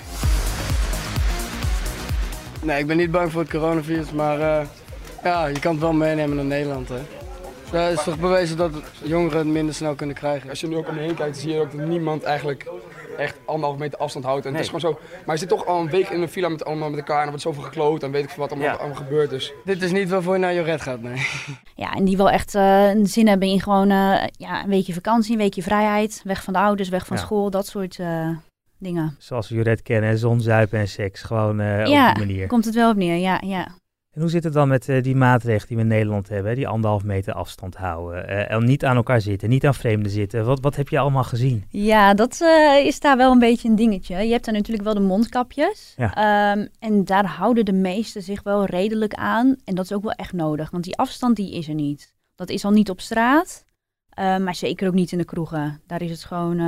Nee, 2.61 2.79
ik 2.79 2.87
ben 2.87 2.97
niet 2.97 3.11
bang 3.11 3.31
voor 3.31 3.41
het 3.41 3.49
coronavirus, 3.49 4.11
maar 4.11 4.39
uh, 4.39 4.67
ja, 5.23 5.45
je 5.45 5.59
kan 5.59 5.71
het 5.71 5.81
wel 5.81 5.93
meenemen 5.93 6.35
naar 6.35 6.45
Nederland. 6.45 6.89
Hè. 6.89 7.01
Het 7.77 7.97
is 7.97 8.03
toch 8.03 8.19
bewezen 8.19 8.57
dat 8.57 8.71
jongeren 9.03 9.37
het 9.37 9.47
minder 9.47 9.75
snel 9.75 9.95
kunnen 9.95 10.15
krijgen. 10.15 10.49
Als 10.49 10.59
je 10.61 10.67
nu 10.67 10.75
ook 10.75 10.87
om 10.87 10.95
je 10.95 11.01
heen 11.01 11.15
kijkt, 11.15 11.37
zie 11.37 11.53
je 11.53 11.59
ook 11.59 11.77
dat 11.77 11.87
niemand 11.87 12.23
eigenlijk 12.23 12.69
echt 13.17 13.37
anderhalf 13.45 13.77
meter 13.77 13.99
afstand 13.99 14.25
houdt. 14.25 14.45
En 14.45 14.51
het 14.51 14.61
is 14.61 14.65
gewoon 14.65 14.81
zo. 14.81 14.99
Maar 15.25 15.35
je 15.35 15.41
zit 15.41 15.49
toch 15.49 15.65
al 15.65 15.79
een 15.79 15.89
week 15.89 16.09
in 16.09 16.21
een 16.21 16.29
villa 16.29 16.49
met 16.49 16.65
allemaal 16.65 16.89
met 16.89 16.99
elkaar 16.99 17.17
en 17.17 17.23
er 17.23 17.29
wordt 17.29 17.43
zoveel 17.43 17.63
gekloot 17.63 18.03
en 18.03 18.11
weet 18.11 18.23
ik 18.23 18.29
veel 18.29 18.43
wat 18.43 18.51
allemaal, 18.51 18.77
allemaal 18.77 18.95
gebeurt. 18.95 19.29
Dus. 19.29 19.53
Dit 19.65 19.81
is 19.81 19.91
niet 19.91 20.09
waarvoor 20.09 20.33
je 20.33 20.39
naar 20.39 20.53
Joret 20.53 20.81
gaat, 20.81 21.01
nee. 21.01 21.27
Ja, 21.75 21.93
en 21.93 22.05
die 22.05 22.17
wel 22.17 22.29
echt 22.29 22.55
uh, 22.55 22.89
een 22.89 23.07
zin 23.07 23.27
hebben 23.27 23.47
in 23.47 23.61
gewoon 23.61 23.91
uh, 23.91 24.23
ja, 24.31 24.63
een 24.63 24.69
weekje 24.69 24.93
vakantie, 24.93 25.31
een 25.31 25.37
weekje 25.37 25.63
vrijheid. 25.63 26.21
Weg 26.23 26.43
van 26.43 26.53
de 26.53 26.59
ouders, 26.59 26.89
weg 26.89 27.05
van 27.05 27.17
school, 27.17 27.49
dat 27.49 27.67
soort 27.67 27.97
uh, 27.97 28.29
dingen. 28.77 29.15
Zoals 29.19 29.49
we 29.49 29.55
Joret 29.55 29.81
kennen, 29.81 30.17
zon, 30.17 30.41
zuipen 30.41 30.79
en 30.79 30.87
seks. 30.87 31.21
Gewoon 31.21 31.57
ja, 31.57 32.09
op 32.09 32.15
die 32.15 32.25
manier. 32.25 32.47
komt 32.47 32.65
het 32.65 32.75
wel 32.75 32.89
op 32.89 32.95
neer, 32.95 33.17
ja. 33.17 33.41
ja. 33.45 33.67
En 34.13 34.21
hoe 34.21 34.29
zit 34.29 34.43
het 34.43 34.53
dan 34.53 34.67
met 34.67 34.87
uh, 34.87 35.01
die 35.01 35.15
maatregelen 35.15 35.67
die 35.67 35.77
we 35.77 35.83
in 35.83 35.87
Nederland 35.87 36.29
hebben? 36.29 36.55
Die 36.55 36.67
anderhalf 36.67 37.03
meter 37.03 37.33
afstand 37.33 37.75
houden. 37.75 38.29
Uh, 38.29 38.51
en 38.51 38.63
niet 38.63 38.85
aan 38.85 38.95
elkaar 38.95 39.21
zitten, 39.21 39.49
niet 39.49 39.65
aan 39.65 39.73
vreemden 39.73 40.11
zitten. 40.11 40.45
Wat, 40.45 40.59
wat 40.59 40.75
heb 40.75 40.89
je 40.89 40.99
allemaal 40.99 41.23
gezien? 41.23 41.63
Ja, 41.69 42.13
dat 42.13 42.39
uh, 42.41 42.85
is 42.85 42.99
daar 42.99 43.17
wel 43.17 43.31
een 43.31 43.39
beetje 43.39 43.69
een 43.69 43.75
dingetje. 43.75 44.15
Je 44.15 44.31
hebt 44.31 44.45
daar 44.45 44.53
natuurlijk 44.53 44.83
wel 44.83 44.93
de 44.93 44.99
mondkapjes. 44.99 45.93
Ja. 45.97 46.51
Um, 46.51 46.67
en 46.79 47.05
daar 47.05 47.25
houden 47.25 47.65
de 47.65 47.73
meesten 47.73 48.21
zich 48.21 48.43
wel 48.43 48.65
redelijk 48.65 49.13
aan. 49.13 49.55
En 49.65 49.75
dat 49.75 49.85
is 49.85 49.93
ook 49.93 50.03
wel 50.03 50.11
echt 50.11 50.33
nodig. 50.33 50.71
Want 50.71 50.83
die 50.83 50.97
afstand 50.97 51.35
die 51.35 51.53
is 51.53 51.67
er 51.67 51.73
niet. 51.73 52.13
Dat 52.35 52.49
is 52.49 52.65
al 52.65 52.71
niet 52.71 52.89
op 52.89 53.01
straat. 53.01 53.65
maar 54.15 54.55
zeker 54.55 54.87
ook 54.87 54.93
niet 54.93 55.11
in 55.11 55.17
de 55.17 55.25
kroegen. 55.25 55.81
Daar 55.87 56.01
is 56.01 56.11
het 56.11 56.23
gewoon 56.23 56.59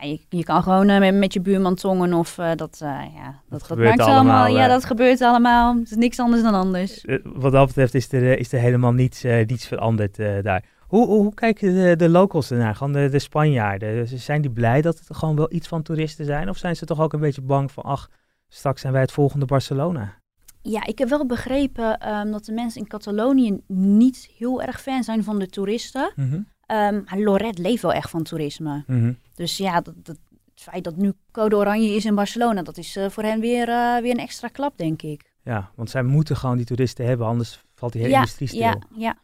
je, 0.00 0.20
je, 0.28 0.44
kan 0.44 0.62
gewoon 0.62 0.88
uh, 0.88 0.98
met, 0.98 1.14
met, 1.14 1.32
je 1.32 1.40
buurman 1.40 1.74
tongen 1.74 2.14
of 2.14 2.38
uh, 2.38 2.50
dat, 2.54 2.80
uh, 2.82 2.88
ja, 3.14 3.40
dat, 3.48 3.60
dat, 3.60 3.68
dat 3.68 3.78
maakt 3.78 4.00
allemaal. 4.00 4.16
allemaal 4.16 4.56
ja, 4.56 4.68
dat 4.68 4.84
gebeurt 4.84 5.20
allemaal. 5.20 5.74
Het 5.74 5.90
is 5.90 5.96
niks 5.96 6.18
anders 6.18 6.42
dan 6.42 6.54
anders. 6.54 7.04
wat 7.22 7.52
dat 7.52 7.66
betreft 7.66 7.94
is 7.94 8.12
er, 8.12 8.38
is 8.38 8.52
er 8.52 8.60
helemaal 8.60 8.92
niets, 8.92 9.22
niets 9.22 9.66
veranderd 9.66 10.16
daar. 10.16 10.64
Hoe, 10.92 11.06
hoe, 11.06 11.22
hoe, 11.22 11.34
kijken 11.34 11.74
de, 11.74 11.96
de 11.96 12.08
locals 12.08 12.50
ernaar, 12.50 12.74
gewoon 12.74 12.92
de, 12.92 13.08
de 13.08 13.18
Spanjaarden? 13.18 14.08
Zijn 14.08 14.40
die 14.40 14.50
blij 14.50 14.82
dat 14.82 14.98
het 14.98 15.16
gewoon 15.16 15.36
wel 15.36 15.52
iets 15.52 15.68
van 15.68 15.82
toeristen 15.82 16.24
zijn? 16.24 16.48
Of 16.48 16.56
zijn 16.56 16.76
ze 16.76 16.84
toch 16.84 17.00
ook 17.00 17.12
een 17.12 17.20
beetje 17.20 17.40
bang 17.40 17.72
van, 17.72 17.82
ach, 17.82 18.10
straks 18.48 18.80
zijn 18.80 18.92
wij 18.92 19.02
het 19.02 19.12
volgende 19.12 19.46
Barcelona? 19.46 20.20
Ja, 20.62 20.86
ik 20.86 20.98
heb 20.98 21.08
wel 21.08 21.26
begrepen 21.26 22.08
um, 22.08 22.30
dat 22.30 22.44
de 22.44 22.52
mensen 22.52 22.80
in 22.80 22.86
Catalonië 22.86 23.60
niet 23.66 24.28
heel 24.38 24.62
erg 24.62 24.80
fan 24.80 25.04
zijn 25.04 25.24
van 25.24 25.38
de 25.38 25.46
toeristen. 25.46 26.12
Mm 26.16 26.30
-hmm. 26.30 26.46
Um, 26.72 27.04
Lorette 27.14 27.62
leeft 27.62 27.82
wel 27.82 27.92
echt 27.92 28.10
van 28.10 28.22
toerisme. 28.22 28.84
Mm 28.86 29.00
-hmm. 29.00 29.16
Dus 29.34 29.56
ja, 29.56 29.80
dat, 29.80 29.94
dat, 29.96 30.16
het 30.54 30.62
feit 30.62 30.84
dat 30.84 30.96
nu 30.96 31.12
code 31.30 31.56
oranje 31.56 31.94
is 31.94 32.04
in 32.04 32.14
Barcelona, 32.14 32.62
dat 32.62 32.76
is 32.76 32.98
voor 33.08 33.22
hen 33.22 33.40
weer, 33.40 33.66
weer 34.02 34.10
een 34.10 34.18
extra 34.18 34.48
klap, 34.48 34.78
denk 34.78 35.02
ik. 35.02 35.32
Ja, 35.42 35.70
want 35.74 35.90
zij 35.90 36.02
moeten 36.02 36.36
gewoon 36.36 36.56
die 36.56 36.66
toeristen 36.66 37.06
hebben, 37.06 37.26
anders 37.26 37.64
valt 37.74 37.92
die 37.92 38.02
hele 38.02 38.14
industrie 38.14 38.48
stil. 38.48 38.60
Ja, 38.60 38.78
ja. 38.96 39.16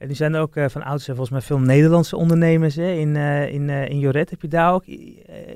En 0.00 0.08
er 0.08 0.16
zijn 0.16 0.34
ook 0.34 0.56
uh, 0.56 0.68
van 0.68 0.82
oudsher 0.82 1.14
volgens 1.14 1.30
mij 1.30 1.40
veel 1.40 1.58
Nederlandse 1.58 2.16
ondernemers 2.16 2.74
hè, 2.74 2.92
in, 2.92 3.14
uh, 3.14 3.52
in, 3.52 3.68
uh, 3.68 3.88
in 3.88 3.98
Joret. 3.98 4.30
Heb 4.30 4.42
je 4.42 4.48
daar 4.48 4.72
ook 4.72 4.84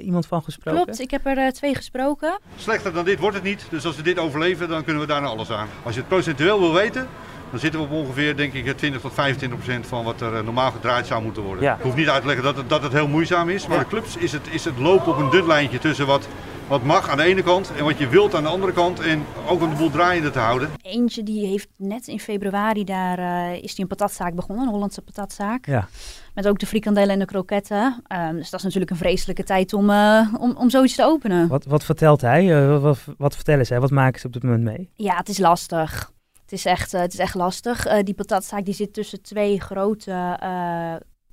iemand 0.00 0.26
van 0.26 0.42
gesproken? 0.42 0.82
Klopt, 0.82 1.00
ik 1.00 1.10
heb 1.10 1.26
er 1.26 1.52
twee 1.52 1.74
gesproken. 1.74 2.40
Slechter 2.56 2.92
dan 2.92 3.04
dit 3.04 3.18
wordt 3.18 3.36
het 3.36 3.44
niet. 3.44 3.66
Dus 3.70 3.86
als 3.86 3.96
we 3.96 4.02
dit 4.02 4.18
overleven, 4.18 4.68
dan 4.68 4.84
kunnen 4.84 5.02
we 5.02 5.08
daar 5.08 5.20
naar 5.20 5.30
alles 5.30 5.50
aan. 5.50 5.68
Als 5.82 5.94
je 5.94 6.00
het 6.00 6.08
procentueel 6.08 6.60
wil 6.60 6.72
weten, 6.72 7.08
dan 7.54 7.62
zitten 7.62 7.80
we 7.80 7.86
op 7.86 8.04
ongeveer 8.04 8.36
denk 8.36 8.52
ik 8.52 8.76
20 8.76 9.00
tot 9.00 9.14
25 9.14 9.58
procent 9.58 9.86
van 9.86 10.04
wat 10.04 10.20
er 10.20 10.44
normaal 10.44 10.70
gedraaid 10.70 11.06
zou 11.06 11.22
moeten 11.22 11.42
worden. 11.42 11.64
Ja. 11.64 11.74
Ik 11.74 11.82
hoef 11.82 11.94
niet 11.94 12.08
uit 12.08 12.20
te 12.20 12.26
leggen 12.26 12.44
dat 12.44 12.56
het, 12.56 12.68
dat 12.68 12.82
het 12.82 12.92
heel 12.92 13.08
moeizaam 13.08 13.48
is. 13.48 13.66
Maar 13.66 13.76
ja. 13.76 13.82
de 13.82 13.88
clubs 13.88 14.16
is 14.16 14.32
het, 14.32 14.48
is 14.50 14.64
het 14.64 14.78
lopen 14.78 15.12
op 15.12 15.18
een 15.18 15.30
dun 15.30 15.46
lijntje 15.46 15.78
tussen 15.78 16.06
wat 16.06 16.28
wat 16.68 16.82
mag 16.82 17.08
aan 17.08 17.16
de 17.16 17.22
ene 17.22 17.42
kant 17.42 17.72
en 17.76 17.84
wat 17.84 17.98
je 17.98 18.08
wilt 18.08 18.34
aan 18.34 18.42
de 18.42 18.48
andere 18.48 18.72
kant. 18.72 19.00
En 19.00 19.24
ook 19.48 19.62
om 19.62 19.70
de 19.70 19.76
boel 19.76 19.90
draaiende 19.90 20.30
te 20.30 20.38
houden. 20.38 20.70
Eentje 20.82 21.22
die 21.22 21.46
heeft 21.46 21.68
net 21.76 22.06
in 22.06 22.20
februari, 22.20 22.84
daar 22.84 23.18
uh, 23.18 23.62
is 23.62 23.74
die 23.74 23.82
een 23.82 23.96
patatzaak 23.96 24.34
begonnen, 24.34 24.64
een 24.64 24.72
Hollandse 24.72 25.02
patatzaak. 25.02 25.66
Ja. 25.66 25.88
Met 26.34 26.48
ook 26.48 26.58
de 26.58 26.66
frikandellen 26.66 27.10
en 27.10 27.18
de 27.18 27.24
kroketten. 27.24 28.02
Um, 28.12 28.36
dus 28.36 28.50
dat 28.50 28.58
is 28.58 28.64
natuurlijk 28.64 28.90
een 28.90 28.96
vreselijke 28.96 29.44
tijd 29.44 29.72
om, 29.72 29.90
uh, 29.90 30.34
om, 30.38 30.56
om 30.56 30.70
zoiets 30.70 30.94
te 30.94 31.04
openen. 31.04 31.48
Wat, 31.48 31.64
wat 31.64 31.84
vertelt 31.84 32.20
hij? 32.20 32.44
Uh, 32.44 32.82
wat, 32.82 32.98
wat 33.18 33.34
vertellen 33.34 33.66
zij? 33.66 33.80
Wat 33.80 33.90
maken 33.90 34.20
ze 34.20 34.26
op 34.26 34.32
dit 34.32 34.42
moment 34.42 34.62
mee? 34.62 34.90
Ja, 34.94 35.16
het 35.16 35.28
is 35.28 35.38
lastig. 35.38 36.12
Het 36.44 36.52
is 36.52 36.64
echt, 36.64 36.92
het 36.92 37.12
is 37.12 37.18
echt 37.18 37.34
lastig. 37.34 38.02
die 38.02 38.14
patatzaak 38.14 38.64
die 38.64 38.74
zit 38.74 38.92
tussen 38.92 39.22
twee 39.22 39.60
grote 39.60 40.38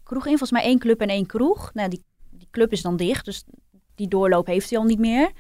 kroegen 0.03 0.32
in. 0.32 0.38
Volgens 0.38 0.51
mij 0.51 0.63
één 0.63 0.80
club 0.80 1.01
en 1.01 1.10
één 1.10 1.25
kroeg. 1.25 1.74
Nou, 1.74 1.89
die, 1.89 2.03
die 2.30 2.48
club 2.51 2.72
is 2.72 2.82
dan 2.82 2.98
dicht, 2.98 3.25
dus 3.25 3.44
die 3.96 4.08
doorloop 4.08 4.48
heeft 4.48 4.70
hij 4.70 4.80
al 4.80 4.86
niet 4.86 5.00
meer. 5.00 5.32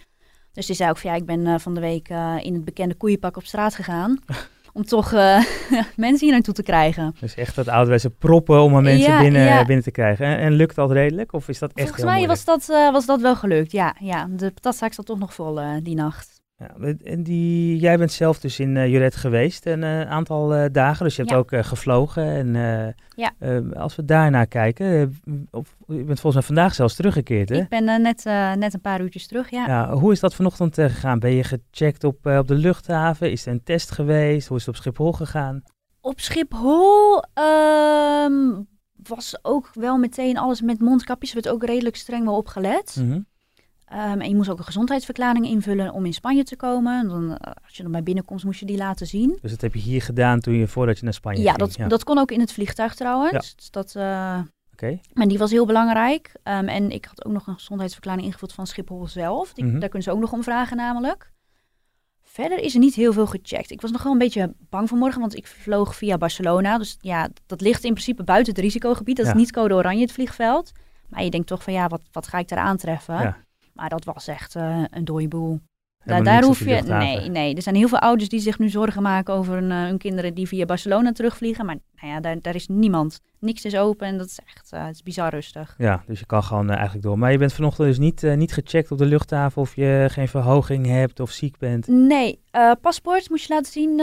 Dus 0.51 0.65
die 0.65 0.75
zei 0.75 0.89
ook 0.89 0.97
van 0.97 1.09
ja, 1.09 1.15
ik 1.15 1.25
ben 1.25 1.39
uh, 1.39 1.57
van 1.57 1.73
de 1.73 1.79
week 1.79 2.09
uh, 2.09 2.35
in 2.41 2.53
het 2.53 2.65
bekende 2.65 2.95
koeienpak 2.95 3.37
op 3.37 3.45
straat 3.45 3.75
gegaan. 3.75 4.19
om 4.73 4.85
toch 4.85 5.11
uh, 5.11 5.43
mensen 5.95 6.19
hier 6.19 6.31
naartoe 6.31 6.53
te 6.53 6.63
krijgen. 6.63 7.15
Dus 7.19 7.35
echt 7.35 7.55
dat 7.55 7.67
ouderwetse 7.67 8.09
proppen 8.09 8.61
om 8.61 8.71
mensen 8.71 9.11
ja, 9.11 9.19
binnen, 9.21 9.43
ja. 9.43 9.65
binnen 9.65 9.83
te 9.83 9.91
krijgen. 9.91 10.25
En, 10.25 10.37
en, 10.37 10.51
lukt 10.51 10.75
dat 10.75 10.91
redelijk? 10.91 11.33
Of 11.33 11.47
is 11.47 11.59
dat 11.59 11.71
echt 11.73 11.87
Volgens 11.87 12.05
mij 12.05 12.27
was 12.27 12.45
dat, 12.45 12.65
was 12.67 13.05
dat 13.05 13.21
wel 13.21 13.35
gelukt, 13.35 13.71
ja. 13.71 13.95
ja. 13.99 14.27
De 14.29 14.51
patatzaak 14.51 14.93
zat 14.93 15.05
toch 15.05 15.19
nog 15.19 15.33
vol 15.33 15.59
die 15.83 15.95
nacht. 15.95 16.40
Ja, 16.61 16.93
en 17.03 17.23
die, 17.23 17.79
jij 17.79 17.97
bent 17.97 18.11
zelf 18.11 18.39
dus 18.39 18.59
in 18.59 18.75
uh, 18.75 18.87
Juret 18.87 19.15
geweest 19.15 19.65
een 19.65 19.81
uh, 19.81 20.01
aantal 20.01 20.55
uh, 20.55 20.65
dagen, 20.71 21.05
dus 21.05 21.15
je 21.15 21.21
hebt 21.21 21.35
ook 21.35 21.65
gevlogen. 21.65 22.23
En 22.23 22.95
ja. 23.15 23.31
als 23.73 23.95
we 23.95 24.05
daarnaar 24.05 24.47
kijken, 24.47 25.19
of, 25.51 25.75
je 25.87 26.03
bent 26.03 26.19
volgens 26.19 26.33
mij 26.33 26.43
vandaag 26.43 26.73
zelfs 26.73 26.95
teruggekeerd, 26.95 27.49
hè? 27.49 27.55
Ik 27.55 27.69
ben 27.69 28.01
net, 28.01 28.23
net 28.57 28.73
een 28.73 28.81
paar 28.81 29.01
uurtjes 29.01 29.27
terug, 29.27 29.49
ja. 29.49 29.67
ja 29.67 29.93
hoe 29.93 30.11
is 30.11 30.19
dat 30.19 30.35
vanochtend 30.35 30.75
gegaan? 30.75 31.19
Ben 31.19 31.31
je 31.31 31.43
gecheckt 31.43 32.03
op, 32.03 32.25
op 32.25 32.47
de 32.47 32.55
luchthaven? 32.55 33.31
Is 33.31 33.45
er 33.45 33.51
een 33.51 33.63
test 33.63 33.91
geweest? 33.91 34.47
Hoe 34.47 34.57
is 34.57 34.65
het 34.65 34.75
op 34.75 34.81
Schiphol 34.81 35.11
gegaan? 35.11 35.63
Op 36.01 36.19
Schiphol 36.19 37.23
um, 38.23 38.67
was 39.03 39.39
ook 39.41 39.69
wel 39.73 39.97
meteen 39.97 40.37
alles 40.37 40.61
met 40.61 40.79
mondkapjes. 40.79 41.33
werd 41.33 41.49
ook 41.49 41.65
redelijk 41.65 41.95
streng 41.95 42.25
wel 42.25 42.37
opgelet. 42.37 42.95
Mm 42.99 43.29
Um, 43.93 44.21
en 44.21 44.29
je 44.29 44.35
moest 44.35 44.49
ook 44.49 44.57
een 44.57 44.63
gezondheidsverklaring 44.63 45.45
invullen 45.45 45.93
om 45.93 46.05
in 46.05 46.13
Spanje 46.13 46.43
te 46.43 46.55
komen. 46.55 47.07
Dan, 47.07 47.37
eh, 47.37 47.51
als 47.63 47.77
je 47.77 47.83
dan 47.83 47.91
bij 47.91 48.03
binnenkomst, 48.03 48.45
moest 48.45 48.59
je 48.59 48.65
die 48.65 48.77
laten 48.77 49.07
zien. 49.07 49.37
Dus 49.41 49.51
dat 49.51 49.61
heb 49.61 49.73
je 49.73 49.79
hier 49.79 50.01
gedaan 50.01 50.39
toen 50.39 50.53
je 50.53 50.67
voordat 50.67 50.97
je 50.97 51.03
naar 51.03 51.13
Spanje 51.13 51.41
ja, 51.41 51.49
ging? 51.49 51.59
Dat, 51.59 51.75
ja, 51.75 51.87
dat 51.87 52.03
kon 52.03 52.17
ook 52.17 52.31
in 52.31 52.39
het 52.39 52.53
vliegtuig 52.53 52.95
trouwens. 52.95 53.31
Ja. 53.31 53.39
Dus 53.55 53.71
dat, 53.71 53.93
uh, 53.97 54.03
Maar 55.13 55.27
die 55.27 55.37
was 55.37 55.51
heel 55.51 55.65
belangrijk. 55.65 56.31
Um, 56.43 56.67
en 56.67 56.91
ik 56.91 57.05
had 57.05 57.25
ook 57.25 57.31
nog 57.31 57.47
een 57.47 57.53
gezondheidsverklaring 57.53 58.25
ingevuld 58.25 58.53
van 58.53 58.67
Schiphol 58.67 59.07
zelf. 59.07 59.53
Die, 59.53 59.63
mm 59.63 59.71
-hmm. 59.71 59.79
Daar 59.79 59.89
kunnen 59.89 60.07
ze 60.07 60.13
ook 60.13 60.21
nog 60.21 60.31
om 60.31 60.43
vragen 60.43 60.77
namelijk. 60.77 61.31
Verder 62.21 62.59
is 62.59 62.73
er 62.73 62.79
niet 62.79 62.95
heel 62.95 63.13
veel 63.13 63.27
gecheckt. 63.27 63.71
Ik 63.71 63.81
was 63.81 63.91
nog 63.91 64.03
wel 64.03 64.11
een 64.11 64.17
beetje 64.17 64.53
bang 64.69 64.89
vanmorgen, 64.89 65.21
want 65.21 65.35
ik 65.35 65.47
vloog 65.47 65.95
via 65.95 66.17
Barcelona. 66.17 66.77
Dus 66.77 66.97
ja, 66.99 67.29
dat 67.45 67.61
ligt 67.61 67.83
in 67.83 67.93
principe 67.93 68.23
buiten 68.23 68.53
het 68.53 68.61
risicogebied. 68.63 69.17
Dat 69.17 69.25
is 69.25 69.33
niet 69.33 69.51
code 69.51 69.73
oranje, 69.73 70.01
het 70.01 70.11
vliegveld. 70.11 70.71
Maar 71.07 71.23
je 71.23 71.29
denkt 71.29 71.47
toch 71.47 71.63
van 71.63 71.73
ja, 71.73 71.87
wat, 71.87 72.01
wat 72.11 72.27
ga 72.27 72.37
ik 72.37 72.47
daar 72.47 72.59
aantreffen? 72.59 73.35
Maar 73.73 73.89
dat 73.89 74.05
was 74.05 74.27
echt 74.27 74.55
uh, 74.55 74.83
een 74.89 75.05
dode 75.05 75.27
boel. 75.27 75.59
Daar, 76.03 76.23
daar 76.23 76.43
hoef 76.43 76.59
je. 76.59 76.81
Nee, 76.81 77.29
nee. 77.29 77.55
Er 77.55 77.61
zijn 77.61 77.75
heel 77.75 77.87
veel 77.87 77.99
ouders 77.99 78.29
die 78.29 78.39
zich 78.39 78.59
nu 78.59 78.69
zorgen 78.69 79.01
maken 79.01 79.33
over 79.33 79.53
hun, 79.53 79.69
uh, 79.69 79.83
hun 79.83 79.97
kinderen 79.97 80.33
die 80.33 80.47
via 80.47 80.65
Barcelona 80.65 81.11
terugvliegen. 81.11 81.65
Maar 81.65 81.77
nou 81.95 82.13
ja, 82.13 82.19
daar, 82.19 82.41
daar 82.41 82.55
is 82.55 82.67
niemand. 82.67 83.19
Niks 83.39 83.65
is 83.65 83.75
open 83.75 84.07
en 84.07 84.17
dat 84.17 84.27
is 84.27 84.39
echt 84.45 84.71
uh, 84.73 84.85
het 84.85 84.95
is 84.95 85.03
bizar 85.03 85.29
rustig. 85.29 85.75
Ja, 85.77 86.03
dus 86.07 86.19
je 86.19 86.25
kan 86.25 86.43
gewoon 86.43 86.69
eigenlijk 86.69 87.03
door. 87.03 87.17
Maar 87.17 87.31
je 87.31 87.37
bent 87.37 87.53
vanochtend 87.53 87.87
dus 87.87 87.97
niet, 87.97 88.21
niet 88.21 88.53
gecheckt 88.53 88.91
op 88.91 88.97
de 88.97 89.05
luchthaven 89.05 89.61
of 89.61 89.75
je 89.75 90.07
geen 90.11 90.27
verhoging 90.27 90.85
hebt 90.85 91.19
of 91.19 91.31
ziek 91.31 91.57
bent? 91.57 91.87
Nee, 91.87 92.39
paspoort 92.81 93.29
moest 93.29 93.47
je 93.47 93.53
laten 93.53 93.71
zien 93.71 93.95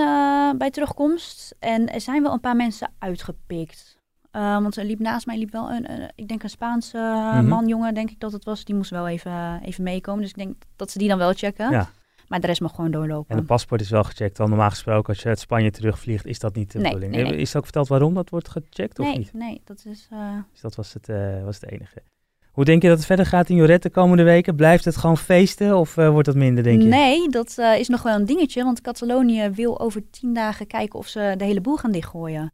bij 0.58 0.70
terugkomst. 0.70 1.54
En 1.58 1.92
er 1.92 2.00
zijn 2.00 2.22
wel 2.22 2.32
een 2.32 2.40
paar 2.40 2.56
mensen 2.56 2.90
uitgepikt. 2.98 3.97
Uh, 4.38 4.60
want 4.62 4.76
er 4.76 4.84
liep 4.84 4.98
naast 4.98 5.26
mij 5.26 5.38
liep 5.38 5.52
wel 5.52 5.70
een, 5.70 5.92
een 5.92 6.10
ik 6.14 6.28
denk 6.28 6.42
een 6.42 6.50
Spaanse 6.50 6.98
mm 6.98 7.46
man, 7.48 7.66
jongen, 7.66 7.94
denk 7.94 8.10
ik 8.10 8.20
dat 8.20 8.32
het 8.32 8.44
was. 8.44 8.64
Die 8.64 8.74
moest 8.74 8.90
wel 8.90 9.08
even, 9.08 9.60
even 9.62 9.84
meekomen. 9.84 10.20
Dus 10.20 10.30
ik 10.30 10.36
denk 10.36 10.54
dat 10.76 10.90
ze 10.90 10.98
die 10.98 11.08
dan 11.08 11.18
wel 11.18 11.32
checken. 11.32 11.70
Ja. 11.70 11.88
Maar 12.28 12.40
de 12.40 12.46
rest 12.46 12.60
mag 12.60 12.74
gewoon 12.74 12.90
doorlopen. 12.90 13.30
En 13.30 13.36
het 13.36 13.46
paspoort 13.46 13.80
is 13.80 13.90
wel 13.90 14.04
gecheckt. 14.04 14.36
Dan 14.36 14.48
normaal 14.48 14.70
gesproken, 14.70 15.08
als 15.08 15.22
je 15.22 15.28
uit 15.28 15.38
Spanje 15.38 15.70
terugvliegt, 15.70 16.26
is 16.26 16.38
dat 16.38 16.54
niet 16.54 16.72
de 16.72 16.78
nee, 16.78 16.92
bedoeling. 16.92 17.12
Nee, 17.12 17.24
nee. 17.24 17.40
Is 17.40 17.56
ook 17.56 17.62
verteld 17.62 17.88
waarom 17.88 18.14
dat 18.14 18.30
wordt 18.30 18.48
gecheckt 18.48 18.98
of 18.98 19.06
nee, 19.06 19.18
niet? 19.18 19.32
Nee, 19.32 19.60
dat 19.64 19.84
is... 19.86 20.08
Uh... 20.12 20.18
Dus 20.52 20.60
dat 20.60 20.74
was 20.74 20.92
het, 20.92 21.08
uh, 21.08 21.44
was 21.44 21.60
het 21.60 21.70
enige. 21.70 22.02
Hoe 22.50 22.64
denk 22.64 22.82
je 22.82 22.88
dat 22.88 22.96
het 22.96 23.06
verder 23.06 23.26
gaat 23.26 23.48
in 23.48 23.56
Joret 23.56 23.82
de 23.82 23.90
komende 23.90 24.22
weken? 24.22 24.56
Blijft 24.56 24.84
het 24.84 24.96
gewoon 24.96 25.18
feesten 25.18 25.76
of 25.76 25.96
uh, 25.96 26.10
wordt 26.10 26.26
dat 26.26 26.36
minder, 26.36 26.64
denk 26.64 26.82
je? 26.82 26.88
Nee, 26.88 27.28
dat 27.28 27.58
is 27.58 27.88
nog 27.88 28.02
wel 28.02 28.14
een 28.16 28.26
dingetje. 28.26 28.64
Want 28.64 28.80
Catalonië 28.80 29.50
wil 29.50 29.80
over 29.80 30.10
tien 30.10 30.34
dagen 30.34 30.66
kijken 30.66 30.98
of 30.98 31.06
ze 31.06 31.34
de 31.36 31.44
hele 31.44 31.60
boel 31.60 31.76
gaan 31.76 31.92
dichtgooien. 31.92 32.52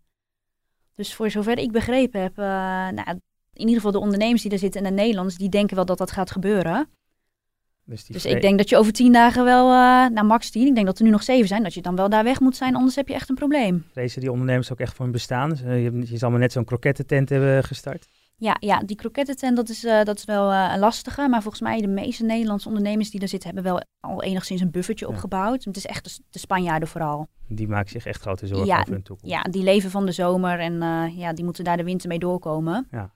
Dus 0.95 1.15
voor 1.15 1.31
zover 1.31 1.59
ik 1.59 1.73
begrepen 1.73 2.21
heb, 2.21 2.39
uh, 2.39 2.45
nou, 2.45 3.21
in 3.53 3.61
ieder 3.61 3.75
geval 3.75 3.91
de 3.91 3.99
ondernemers 3.99 4.43
die 4.43 4.51
er 4.51 4.59
zitten 4.59 4.85
en 4.85 4.87
de 4.89 5.03
Nederlanders, 5.03 5.37
die 5.37 5.49
denken 5.49 5.77
wel 5.77 5.85
dat 5.85 5.99
dat 5.99 6.11
gaat 6.11 6.31
gebeuren. 6.31 6.89
Dus, 7.87 8.05
dus 8.05 8.25
ik 8.25 8.41
denk 8.41 8.59
dat 8.59 8.69
je 8.69 8.77
over 8.77 8.93
tien 8.93 9.13
dagen 9.13 9.45
wel, 9.45 9.71
uh, 9.71 10.09
nou 10.09 10.27
max 10.27 10.51
tien, 10.51 10.67
ik 10.67 10.75
denk 10.75 10.87
dat 10.87 10.99
er 10.99 11.05
nu 11.05 11.11
nog 11.11 11.23
zeven 11.23 11.49
zijn, 11.49 11.63
dat 11.63 11.75
je 11.75 11.83
dan 11.83 11.97
wel 11.97 12.09
daar 12.09 12.25
weg 12.25 12.41
moet 12.41 12.57
zijn, 12.57 12.77
anders 12.77 12.97
heb 12.97 13.09
je 13.09 13.15
echt 13.15 13.29
een 13.29 13.35
probleem. 13.35 13.85
Vrezen 13.93 14.21
die 14.21 14.31
ondernemers 14.31 14.73
ook 14.73 14.81
echt 14.81 14.95
voor 14.95 15.05
hun 15.05 15.13
bestaan? 15.13 15.51
Dus, 15.51 15.63
uh, 15.63 15.85
je, 15.85 16.03
je 16.11 16.19
zal 16.19 16.31
maar 16.31 16.39
net 16.39 16.53
zo'n 16.53 16.65
krokettentent 16.65 17.29
hebben 17.29 17.65
gestart. 17.65 18.07
Ja, 18.37 18.57
ja 18.59 18.79
die 18.79 18.97
krokettentent, 18.97 19.57
dat 19.57 19.69
is, 19.69 19.85
uh, 19.85 20.03
dat 20.03 20.19
is 20.19 20.25
wel 20.25 20.53
uh, 20.53 20.71
een 20.73 20.79
lastige. 20.79 21.29
Maar 21.29 21.43
volgens 21.43 21.63
mij 21.63 21.81
de 21.81 21.87
meeste 21.87 22.25
Nederlandse 22.25 22.69
ondernemers 22.69 23.11
die 23.11 23.21
er 23.21 23.29
zitten, 23.29 23.55
hebben 23.55 23.73
wel 23.73 23.83
al 24.01 24.23
enigszins 24.23 24.61
een 24.61 24.71
buffertje 24.71 25.07
ja. 25.07 25.13
opgebouwd. 25.13 25.65
Het 25.65 25.77
is 25.77 25.87
echt 25.87 26.05
de, 26.05 26.23
de, 26.31 26.39
Spanjaarden 26.39 26.89
vooral. 26.89 27.27
Die 27.49 27.69
maken 27.69 27.91
zich 27.91 28.07
echt 28.07 28.21
grote 28.21 28.47
zorgen 28.47 28.67
ja, 28.67 28.81
over 28.81 28.93
hun 28.93 29.03
toekomst. 29.03 29.35
Ja, 29.35 29.43
die 29.43 29.63
leven 29.63 29.91
van 29.91 30.07
de 30.07 30.13
zomer 30.13 30.59
en 30.59 30.73
uh, 30.73 31.19
ja, 31.19 31.33
die 31.33 31.45
moeten 31.45 31.65
daar 31.65 31.77
de 31.77 31.85
winter 31.85 32.09
mee 32.09 32.19
doorkomen. 32.19 32.87
Ja. 32.91 33.15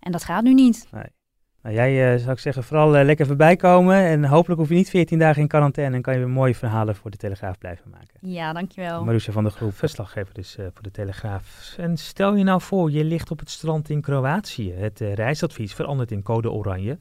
En 0.00 0.12
dat 0.12 0.24
gaat 0.24 0.42
nu 0.42 0.54
niet. 0.54 0.88
Nee. 0.90 1.16
Nou, 1.62 1.74
jij 1.74 2.12
uh, 2.12 2.18
zou 2.18 2.30
ik 2.30 2.38
zeggen, 2.38 2.62
vooral 2.62 2.98
uh, 2.98 3.04
lekker 3.04 3.26
voorbij 3.26 3.56
komen. 3.56 3.96
En 3.96 4.24
hopelijk 4.24 4.60
hoef 4.60 4.68
je 4.68 4.74
niet 4.74 4.90
14 4.90 5.18
dagen 5.18 5.42
in 5.42 5.48
quarantaine. 5.48 5.96
En 5.96 6.02
kan 6.02 6.12
je 6.12 6.18
weer 6.18 6.28
mooie 6.28 6.54
verhalen 6.54 6.96
voor 6.96 7.10
de 7.10 7.16
Telegraaf 7.16 7.58
blijven 7.58 7.90
maken. 7.90 8.18
Ja, 8.20 8.52
dankjewel. 8.52 9.04
Marusha 9.04 9.32
van 9.32 9.42
der 9.42 9.52
Groep, 9.52 9.74
verslaggever 9.74 10.34
dus 10.34 10.56
uh, 10.56 10.66
voor 10.72 10.82
de 10.82 10.90
Telegraaf. 10.90 11.74
En 11.76 11.96
stel 11.96 12.34
je 12.34 12.44
nou 12.44 12.60
voor, 12.60 12.90
je 12.90 13.04
ligt 13.04 13.30
op 13.30 13.38
het 13.38 13.50
strand 13.50 13.90
in 13.90 14.00
Kroatië. 14.00 14.72
Het 14.72 15.00
reisadvies 15.00 15.74
verandert 15.74 16.10
in 16.10 16.22
code 16.22 16.50
oranje. 16.50 16.98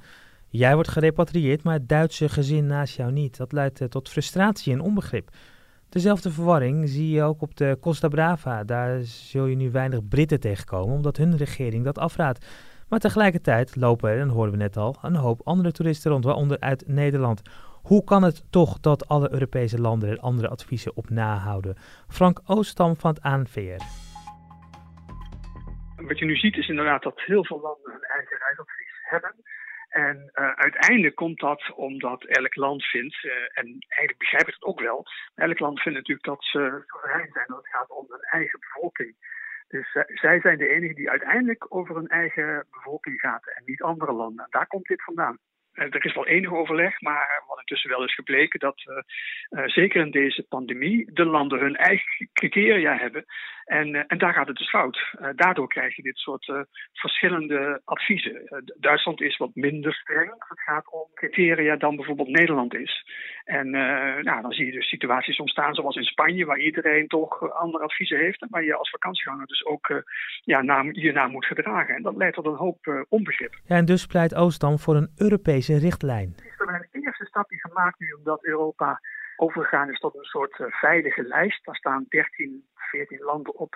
Jij 0.47 0.73
wordt 0.73 0.89
gerepatrieerd, 0.89 1.63
maar 1.63 1.73
het 1.73 1.89
Duitse 1.89 2.29
gezin 2.29 2.65
naast 2.65 2.95
jou 2.95 3.11
niet. 3.11 3.37
Dat 3.37 3.51
leidt 3.51 3.91
tot 3.91 4.09
frustratie 4.09 4.73
en 4.73 4.81
onbegrip. 4.81 5.29
Dezelfde 5.89 6.31
verwarring 6.31 6.89
zie 6.89 7.09
je 7.09 7.23
ook 7.23 7.41
op 7.41 7.55
de 7.55 7.77
Costa 7.81 8.07
Brava. 8.07 8.63
Daar 8.63 8.99
zul 9.01 9.45
je 9.45 9.55
nu 9.55 9.71
weinig 9.71 10.07
Britten 10.07 10.39
tegenkomen, 10.39 10.95
omdat 10.95 11.17
hun 11.17 11.37
regering 11.37 11.83
dat 11.83 11.97
afraadt. 11.97 12.45
Maar 12.89 13.00
tegelijkertijd 13.00 13.75
lopen 13.75 14.10
er, 14.10 14.20
en 14.20 14.29
hoorden 14.29 14.51
we 14.51 14.63
net 14.63 14.77
al, 14.77 14.96
een 15.01 15.15
hoop 15.15 15.41
andere 15.44 15.72
toeristen 15.72 16.12
rond, 16.12 16.24
waaronder 16.24 16.60
uit 16.60 16.88
Nederland. 16.88 17.41
Hoe 17.84 18.03
kan 18.03 18.24
het 18.24 18.51
toch 18.51 18.79
dat 18.79 19.08
alle 19.08 19.32
Europese 19.32 19.82
landen 19.82 20.10
er 20.10 20.20
andere 20.20 20.48
adviezen 20.48 20.96
op 20.96 21.10
nahouden? 21.10 21.75
Frank 22.08 22.39
Oostam 22.46 22.96
van 22.96 23.13
het 23.13 23.22
ANVR. 23.22 23.84
Wat 25.96 26.20
je 26.20 26.25
nu 26.25 26.36
ziet 26.36 26.58
is 26.58 26.67
inderdaad 26.67 27.03
dat 27.03 27.22
heel 27.22 27.46
veel 27.46 27.62
landen 27.62 27.91
hun 27.91 28.03
eigen 28.03 28.38
reisadvies 28.38 29.00
hebben. 29.03 29.36
En 29.89 30.32
uh, 30.34 30.51
uiteindelijk 30.51 31.15
komt 31.15 31.39
dat 31.39 31.74
omdat 31.75 32.24
elk 32.24 32.56
land 32.56 32.84
vindt, 32.84 33.24
uh, 33.24 33.32
en 33.32 33.65
eigenlijk 33.89 34.17
begrijp 34.17 34.48
ik 34.48 34.53
het 34.53 34.63
ook 34.63 34.79
wel, 34.79 35.06
elk 35.36 35.60
land 35.60 35.82
vindt 35.82 35.98
natuurlijk 35.98 36.27
dat 36.27 36.44
ze 36.44 36.84
soeverein 36.88 37.29
zijn 37.34 37.48
als 37.48 37.58
het 37.58 37.75
gaat 37.75 37.89
om 37.89 38.06
hun 38.10 38.22
eigen 38.22 38.60
bevolking. 38.60 39.15
Dus 39.67 39.95
uh, 39.95 40.03
zij 40.05 40.39
zijn 40.39 40.57
de 40.57 40.67
enigen 40.67 40.95
die 40.95 41.09
uiteindelijk 41.09 41.65
over 41.69 41.95
hun 41.95 42.07
eigen 42.07 42.65
bevolking 42.71 43.19
gaat 43.19 43.47
en 43.47 43.63
niet 43.65 43.81
andere 43.81 44.13
landen. 44.13 44.47
Daar 44.50 44.67
komt 44.67 44.88
dit 44.88 45.03
vandaan. 45.03 45.38
Er 45.77 46.05
is 46.05 46.13
wel 46.13 46.27
enig 46.27 46.51
overleg, 46.51 47.01
maar 47.01 47.43
wat 47.48 47.60
intussen 47.60 47.89
wel 47.89 48.03
is 48.03 48.13
gebleken 48.13 48.60
dat 48.60 48.84
zeker 49.65 50.01
in 50.01 50.12
deze 50.12 50.46
pandemie 50.50 51.12
de 51.13 51.25
landen 51.25 51.60
hun 51.60 51.75
eigen 51.75 52.29
criteria 52.34 52.98
hebben. 52.98 53.25
En, 53.65 54.07
en 54.07 54.17
daar 54.17 54.34
gaat 54.34 54.48
het 54.48 54.57
dus 54.57 54.69
fout. 54.69 55.15
daardoor 55.36 55.67
krijg 55.67 55.96
je 55.96 56.01
dit 56.01 56.17
soort 56.17 56.51
verschillende 56.93 57.81
adviezen. 57.86 58.63
Duitsland 58.79 59.22
is 59.22 59.38
wat 59.38 59.55
minder 59.55 59.93
streng 59.93 60.31
als 60.31 60.50
het 60.50 60.62
gaat 60.62 60.91
om 60.91 61.07
criteria 61.13 61.75
dan 61.75 61.96
bijvoorbeeld 61.96 62.27
Nederland 62.27 62.75
is. 62.75 63.05
En 63.43 63.69
nou, 63.69 64.41
dan 64.41 64.51
zie 64.51 64.65
je 64.65 64.72
dus 64.72 64.89
situaties 64.89 65.38
ontstaan 65.38 65.74
zoals 65.74 65.96
in 65.96 66.03
Spanje, 66.03 66.46
waar 66.46 66.60
iedereen 66.60 67.07
toch 67.07 67.51
andere 67.51 67.84
adviezen 67.84 68.17
heeft. 68.17 68.41
En 68.41 68.48
waar 68.51 68.63
je 68.63 68.75
als 68.75 68.89
vakantieganger 68.89 69.48
dus 69.48 69.65
ook 69.65 70.03
ja, 70.41 70.62
naam 70.62 71.31
moet 71.31 71.46
gedragen. 71.46 71.96
En 71.96 72.01
dat 72.01 72.15
leidt 72.15 72.36
tot 72.36 72.46
een 72.46 72.55
hoop 72.55 73.05
onbegrip. 73.10 73.53
Ja, 73.65 73.75
en 73.75 73.86
dus 73.86 74.05
pleit 74.05 74.36
Oostdam 74.36 74.79
voor 74.79 74.96
een 74.96 75.10
Europese 75.17 75.66
richtlijn. 75.75 76.36
Er 76.38 76.45
is 76.45 76.88
een 76.91 77.03
eerste 77.03 77.25
stapje 77.25 77.59
gemaakt 77.59 78.00
nu 78.00 78.12
omdat 78.12 78.43
Europa 78.43 79.00
overgegaan 79.36 79.89
is 79.89 80.00
tot 80.00 80.15
een 80.15 80.24
soort 80.24 80.55
veilige 80.57 81.24
lijst. 81.24 81.65
Daar 81.65 81.75
staan 81.75 82.05
13, 82.09 82.63
14 82.75 83.19
landen 83.19 83.55
op. 83.55 83.75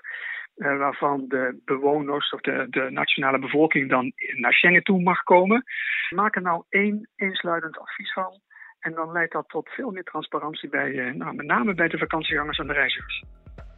Uh, 0.56 0.78
waarvan 0.78 1.26
de 1.28 1.62
bewoners 1.66 2.34
of 2.34 2.42
de, 2.42 2.68
de 2.70 2.90
nationale 2.90 3.40
bevolking 3.40 3.90
dan 3.90 4.14
naar 4.36 4.54
Schengen 4.54 4.84
toe 4.84 5.02
mag 5.02 5.24
komen. 5.24 5.64
We 6.10 6.16
maken 6.16 6.44
nou 6.44 6.64
één 6.70 7.10
eensluidend 7.16 7.78
advies 7.78 8.14
van. 8.14 8.40
En 8.80 8.94
dan 8.94 9.12
leidt 9.12 9.32
dat 9.32 9.50
tot 9.50 9.70
veel 9.70 9.92
meer 9.92 10.04
transparantie 10.04 10.70
bij, 10.70 10.92
uh, 10.92 11.14
nou, 11.14 11.36
met 11.36 11.46
name 11.46 11.74
bij 11.74 11.88
de 11.88 11.98
vakantiegangers 11.98 12.58
en 12.58 12.68
de 12.68 12.74
reizigers. 12.74 13.24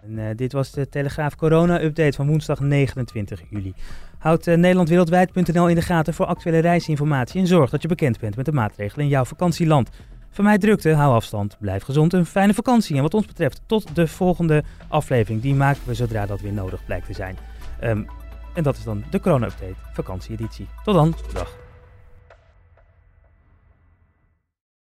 En, 0.03 0.17
uh, 0.17 0.25
dit 0.35 0.53
was 0.53 0.71
de 0.71 0.89
Telegraaf 0.89 1.35
Corona-update 1.35 2.15
van 2.15 2.27
woensdag 2.27 2.59
29 2.59 3.41
juli. 3.49 3.73
Houd 4.17 4.47
uh, 4.47 4.55
NederlandWereldwijd.nl 4.55 5.67
in 5.67 5.75
de 5.75 5.81
gaten 5.81 6.13
voor 6.13 6.25
actuele 6.25 6.59
reisinformatie 6.59 7.39
en 7.39 7.47
zorg 7.47 7.69
dat 7.69 7.81
je 7.81 7.87
bekend 7.87 8.19
bent 8.19 8.35
met 8.35 8.45
de 8.45 8.51
maatregelen 8.51 9.05
in 9.05 9.11
jouw 9.11 9.25
vakantieland. 9.25 9.89
Van 10.29 10.43
mij 10.43 10.57
drukte, 10.57 10.93
hou 10.93 11.13
afstand, 11.13 11.57
blijf 11.59 11.83
gezond, 11.83 12.13
een 12.13 12.25
fijne 12.25 12.53
vakantie. 12.53 12.95
En 12.95 13.01
wat 13.01 13.13
ons 13.13 13.25
betreft, 13.25 13.61
tot 13.65 13.95
de 13.95 14.07
volgende 14.07 14.63
aflevering. 14.87 15.41
Die 15.41 15.55
maken 15.55 15.81
we 15.85 15.93
zodra 15.93 16.25
dat 16.25 16.41
weer 16.41 16.53
nodig 16.53 16.85
blijkt 16.85 17.05
te 17.05 17.13
zijn. 17.13 17.37
Um, 17.83 18.05
en 18.53 18.63
dat 18.63 18.77
is 18.77 18.83
dan 18.83 19.03
de 19.09 19.19
Corona-update, 19.19 19.75
vakantieeditie. 19.93 20.67
Tot 20.83 20.93
dan, 20.93 21.15
dag. 21.33 21.62